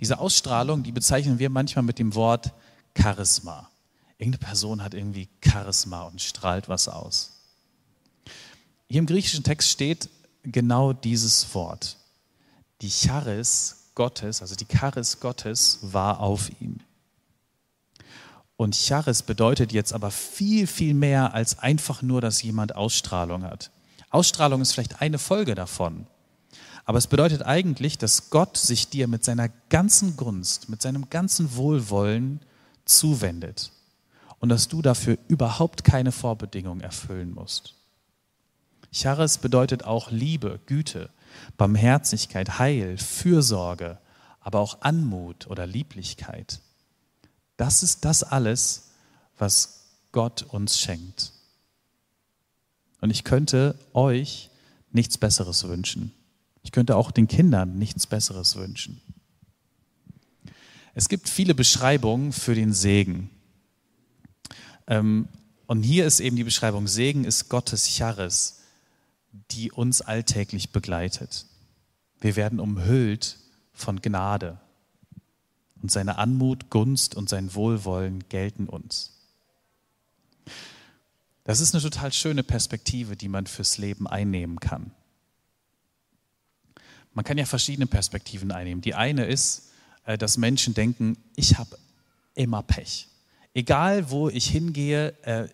Diese 0.00 0.18
Ausstrahlung, 0.18 0.82
die 0.82 0.92
bezeichnen 0.92 1.38
wir 1.38 1.50
manchmal 1.50 1.84
mit 1.84 1.98
dem 1.98 2.14
Wort 2.14 2.52
Charisma. 2.98 3.70
Irgendeine 4.18 4.46
Person 4.46 4.82
hat 4.82 4.94
irgendwie 4.94 5.28
Charisma 5.44 6.02
und 6.04 6.22
strahlt 6.22 6.68
was 6.68 6.88
aus. 6.88 7.32
Hier 8.88 8.98
im 8.98 9.06
griechischen 9.06 9.44
Text 9.44 9.68
steht 9.68 10.08
genau 10.42 10.94
dieses 10.94 11.54
Wort. 11.54 11.98
Die 12.80 12.90
Charis 12.90 13.90
Gottes, 13.94 14.40
also 14.40 14.54
die 14.54 14.66
Charis 14.66 15.20
Gottes 15.20 15.78
war 15.82 16.20
auf 16.20 16.50
ihm. 16.60 16.80
Und 18.56 18.74
Charis 18.74 19.22
bedeutet 19.22 19.72
jetzt 19.72 19.92
aber 19.92 20.10
viel, 20.10 20.66
viel 20.66 20.94
mehr 20.94 21.34
als 21.34 21.58
einfach 21.58 22.02
nur, 22.02 22.20
dass 22.20 22.42
jemand 22.42 22.74
Ausstrahlung 22.74 23.42
hat. 23.42 23.70
Ausstrahlung 24.10 24.62
ist 24.62 24.72
vielleicht 24.72 25.02
eine 25.02 25.18
Folge 25.18 25.54
davon. 25.54 26.06
Aber 26.86 26.98
es 26.98 27.08
bedeutet 27.08 27.42
eigentlich, 27.42 27.98
dass 27.98 28.30
Gott 28.30 28.56
sich 28.56 28.88
dir 28.88 29.08
mit 29.08 29.24
seiner 29.24 29.48
ganzen 29.68 30.16
Gunst, 30.16 30.68
mit 30.68 30.80
seinem 30.80 31.10
ganzen 31.10 31.56
Wohlwollen 31.56 32.40
zuwendet 32.84 33.72
und 34.38 34.48
dass 34.48 34.68
du 34.68 34.82
dafür 34.82 35.18
überhaupt 35.28 35.84
keine 35.84 36.12
Vorbedingungen 36.12 36.80
erfüllen 36.80 37.34
musst. 37.34 37.74
Charis 38.92 39.38
bedeutet 39.38 39.84
auch 39.84 40.10
Liebe, 40.10 40.60
Güte, 40.66 41.10
Barmherzigkeit, 41.56 42.58
Heil, 42.58 42.96
Fürsorge, 42.96 43.98
aber 44.40 44.60
auch 44.60 44.80
Anmut 44.80 45.48
oder 45.48 45.66
Lieblichkeit. 45.66 46.60
Das 47.56 47.82
ist 47.82 48.04
das 48.04 48.22
alles, 48.22 48.90
was 49.38 49.86
Gott 50.12 50.42
uns 50.42 50.78
schenkt. 50.78 51.32
Und 53.00 53.10
ich 53.10 53.24
könnte 53.24 53.78
euch 53.92 54.50
nichts 54.90 55.18
Besseres 55.18 55.64
wünschen. 55.64 56.12
Ich 56.62 56.72
könnte 56.72 56.96
auch 56.96 57.10
den 57.10 57.28
Kindern 57.28 57.78
nichts 57.78 58.06
Besseres 58.06 58.56
wünschen. 58.56 59.00
Es 60.94 61.08
gibt 61.08 61.28
viele 61.28 61.54
Beschreibungen 61.54 62.32
für 62.32 62.54
den 62.54 62.72
Segen. 62.72 63.30
Ähm, 64.86 65.28
und 65.66 65.82
hier 65.82 66.06
ist 66.06 66.20
eben 66.20 66.36
die 66.36 66.44
Beschreibung, 66.44 66.88
Segen 66.88 67.24
ist 67.24 67.48
Gottes 67.48 67.88
Charis, 67.88 68.60
die 69.50 69.70
uns 69.70 70.00
alltäglich 70.00 70.70
begleitet. 70.70 71.46
Wir 72.20 72.36
werden 72.36 72.60
umhüllt 72.60 73.38
von 73.72 74.00
Gnade. 74.00 74.58
Und 75.82 75.90
seine 75.90 76.18
Anmut, 76.18 76.70
Gunst 76.70 77.14
und 77.14 77.28
sein 77.28 77.54
Wohlwollen 77.54 78.28
gelten 78.28 78.66
uns. 78.68 79.12
Das 81.44 81.60
ist 81.60 81.74
eine 81.74 81.82
total 81.82 82.12
schöne 82.12 82.42
Perspektive, 82.42 83.14
die 83.16 83.28
man 83.28 83.46
fürs 83.46 83.78
Leben 83.78 84.08
einnehmen 84.08 84.58
kann. 84.58 84.90
Man 87.14 87.24
kann 87.24 87.38
ja 87.38 87.46
verschiedene 87.46 87.86
Perspektiven 87.86 88.50
einnehmen. 88.50 88.82
Die 88.82 88.94
eine 88.94 89.26
ist, 89.26 89.70
äh, 90.04 90.18
dass 90.18 90.36
Menschen 90.36 90.74
denken, 90.74 91.16
ich 91.36 91.56
habe 91.56 91.78
immer 92.34 92.62
Pech. 92.62 93.08
Egal, 93.54 94.10
wo 94.10 94.28
ich 94.28 94.48
hingehe, 94.48 95.14
äh, 95.22 95.48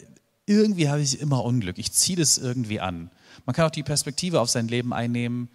irgendwie 0.47 0.89
habe 0.89 1.01
ich 1.01 1.21
immer 1.21 1.45
Unglück. 1.45 1.79
Ich 1.79 1.93
ziehe 1.93 2.19
das 2.19 2.39
irgendwie 2.39 2.81
an. 2.81 3.11
Man 3.47 3.55
kann 3.55 3.67
auch 3.67 3.71
die 3.71 3.83
Perspektive 3.83 4.41
auf 4.41 4.51
sein 4.51 4.69
Leben 4.69 4.93
einnehmen, 4.93 5.49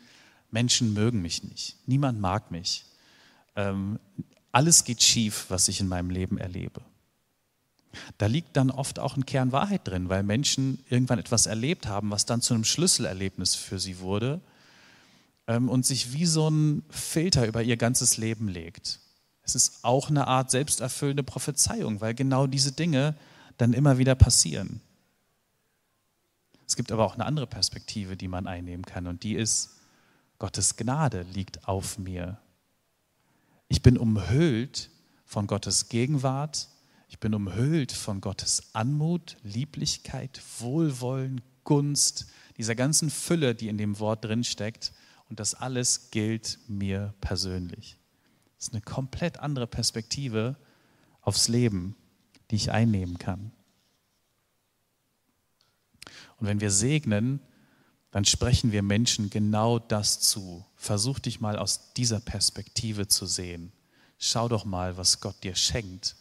Menschen 0.52 0.94
mögen 0.94 1.22
mich 1.22 1.44
nicht. 1.44 1.76
Niemand 1.88 2.22
mag 2.22 2.52
mich. 2.52 2.86
Alles 4.58 4.86
geht 4.86 5.04
schief, 5.04 5.46
was 5.50 5.68
ich 5.68 5.82
in 5.82 5.88
meinem 5.88 6.10
Leben 6.10 6.40
erlebe. 6.40 6.82
Da 8.18 8.26
liegt 8.26 8.58
dann 8.58 8.72
oft 8.72 8.98
auch 8.98 9.16
ein 9.16 9.28
Kern 9.28 9.52
Wahrheit 9.52 9.88
drin, 9.88 10.10
weil 10.10 10.24
Menschen 10.24 10.84
irgendwann 10.90 11.20
etwas 11.20 11.46
erlebt 11.46 11.86
haben, 11.86 12.10
was 12.10 12.26
dann 12.26 12.42
zu 12.42 12.56
einem 12.56 12.64
Schlüsselerlebnis 12.64 13.54
für 13.54 13.78
sie 13.78 14.00
wurde 14.00 14.42
ähm, 15.46 15.70
und 15.70 15.86
sich 15.86 16.12
wie 16.12 16.26
so 16.26 16.50
ein 16.50 16.84
Filter 16.90 17.46
über 17.46 17.62
ihr 17.62 17.78
ganzes 17.78 18.18
Leben 18.18 18.48
legt. 18.48 19.00
Es 19.44 19.54
ist 19.54 19.84
auch 19.84 20.10
eine 20.10 20.26
Art 20.26 20.50
selbsterfüllende 20.50 21.22
Prophezeiung, 21.22 22.02
weil 22.02 22.16
genau 22.16 22.48
diese 22.48 22.72
Dinge 22.72 23.14
dann 23.60 23.74
immer 23.74 24.00
wieder 24.00 24.16
passieren. 24.16 24.82
Es 26.66 26.76
gibt 26.76 26.92
aber 26.92 27.06
auch 27.06 27.14
eine 27.14 27.28
andere 27.28 27.46
Perspektive, 27.46 28.18
die 28.18 28.28
man 28.28 28.48
einnehmen 28.48 28.86
kann 28.86 29.06
und 29.06 29.22
die 29.22 29.36
ist, 29.36 29.76
Gottes 30.40 30.78
Gnade 30.78 31.28
liegt 31.32 31.68
auf 31.68 32.00
mir. 32.00 32.40
Ich 33.70 33.82
bin 33.82 33.98
umhüllt 33.98 34.90
von 35.26 35.48
Gottes 35.48 35.90
Gegenwart, 35.90 36.70
ich 37.10 37.20
bin 37.20 37.34
umhüllt 37.34 37.92
von 37.92 38.22
Gottes 38.22 38.70
Anmut, 38.74 39.38
Lieblichkeit, 39.44 40.42
Wohlwollen, 40.60 41.42
Gunst, 41.64 42.28
dieser 42.58 42.76
ganzen 42.76 43.10
Fülle, 43.10 43.56
die 43.56 43.68
in 43.68 43.78
dem 43.78 44.00
Wort 44.00 44.26
drin 44.26 44.44
steckt. 44.44 44.94
Und 45.30 45.40
das 45.40 45.54
alles 45.54 46.12
gilt 46.12 46.60
mir 46.68 47.14
persönlich. 47.22 47.98
Das 48.56 48.68
ist 48.68 48.74
eine 48.74 48.82
komplett 48.82 49.40
andere 49.40 49.68
Perspektive 49.68 50.56
aufs 51.22 51.48
Leben, 51.48 51.96
die 52.50 52.56
ich 52.56 52.72
einnehmen 52.72 53.18
kann. 53.18 53.52
Und 56.38 56.48
wenn 56.48 56.62
wir 56.62 56.72
segnen, 56.72 57.42
dann 58.18 58.26
sprechen 58.26 58.72
wir 58.72 58.82
Menschen 58.82 59.30
genau 59.30 59.78
das 59.78 60.20
zu. 60.20 60.66
Versuch 60.76 61.20
dich 61.20 61.40
mal 61.40 61.56
aus 61.56 61.94
dieser 61.94 62.20
Perspektive 62.20 63.08
zu 63.08 63.28
sehen. 63.28 63.72
Schau 64.18 64.48
doch 64.48 64.66
mal, 64.66 64.98
was 64.98 65.22
Gott 65.22 65.36
dir 65.44 65.54
schenkt 65.54 66.16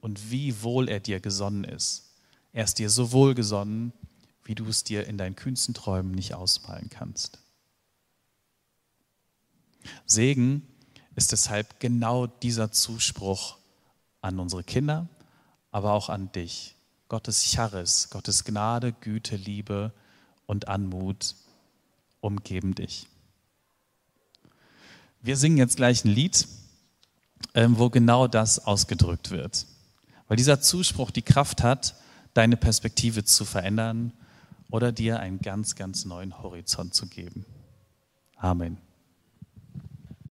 und 0.00 0.30
wie 0.30 0.62
wohl 0.62 0.88
er 0.88 1.00
dir 1.00 1.18
gesonnen 1.18 1.64
ist. 1.64 2.12
Er 2.52 2.62
ist 2.62 2.78
dir 2.78 2.88
so 2.88 3.10
wohlgesonnen, 3.10 3.92
wie 4.44 4.54
du 4.54 4.64
es 4.68 4.84
dir 4.84 5.08
in 5.08 5.18
deinen 5.18 5.34
kühnsten 5.34 5.74
Träumen 5.74 6.12
nicht 6.12 6.34
ausmalen 6.34 6.88
kannst. 6.88 7.40
Segen 10.06 10.64
ist 11.16 11.32
deshalb 11.32 11.80
genau 11.80 12.28
dieser 12.28 12.70
Zuspruch 12.70 13.58
an 14.20 14.38
unsere 14.38 14.62
Kinder, 14.62 15.08
aber 15.72 15.94
auch 15.94 16.10
an 16.10 16.30
dich. 16.30 16.76
Gottes 17.08 17.42
Charis, 17.50 18.08
Gottes 18.08 18.44
Gnade, 18.44 18.92
Güte, 18.92 19.34
Liebe 19.34 19.92
und 20.46 20.68
Anmut 20.68 21.36
umgeben 22.20 22.74
dich. 22.74 23.06
Wir 25.22 25.36
singen 25.36 25.58
jetzt 25.58 25.76
gleich 25.76 26.04
ein 26.04 26.10
Lied, 26.10 26.48
ähm, 27.54 27.78
wo 27.78 27.90
genau 27.90 28.26
das 28.26 28.66
ausgedrückt 28.66 29.30
wird. 29.30 29.66
Weil 30.28 30.36
dieser 30.36 30.60
Zuspruch 30.60 31.10
die 31.10 31.22
Kraft 31.22 31.62
hat, 31.62 31.96
deine 32.34 32.56
Perspektive 32.56 33.24
zu 33.24 33.44
verändern 33.44 34.12
oder 34.70 34.92
dir 34.92 35.20
einen 35.20 35.40
ganz, 35.40 35.74
ganz 35.74 36.04
neuen 36.04 36.42
Horizont 36.42 36.94
zu 36.94 37.06
geben. 37.06 37.44
Amen. 38.36 38.78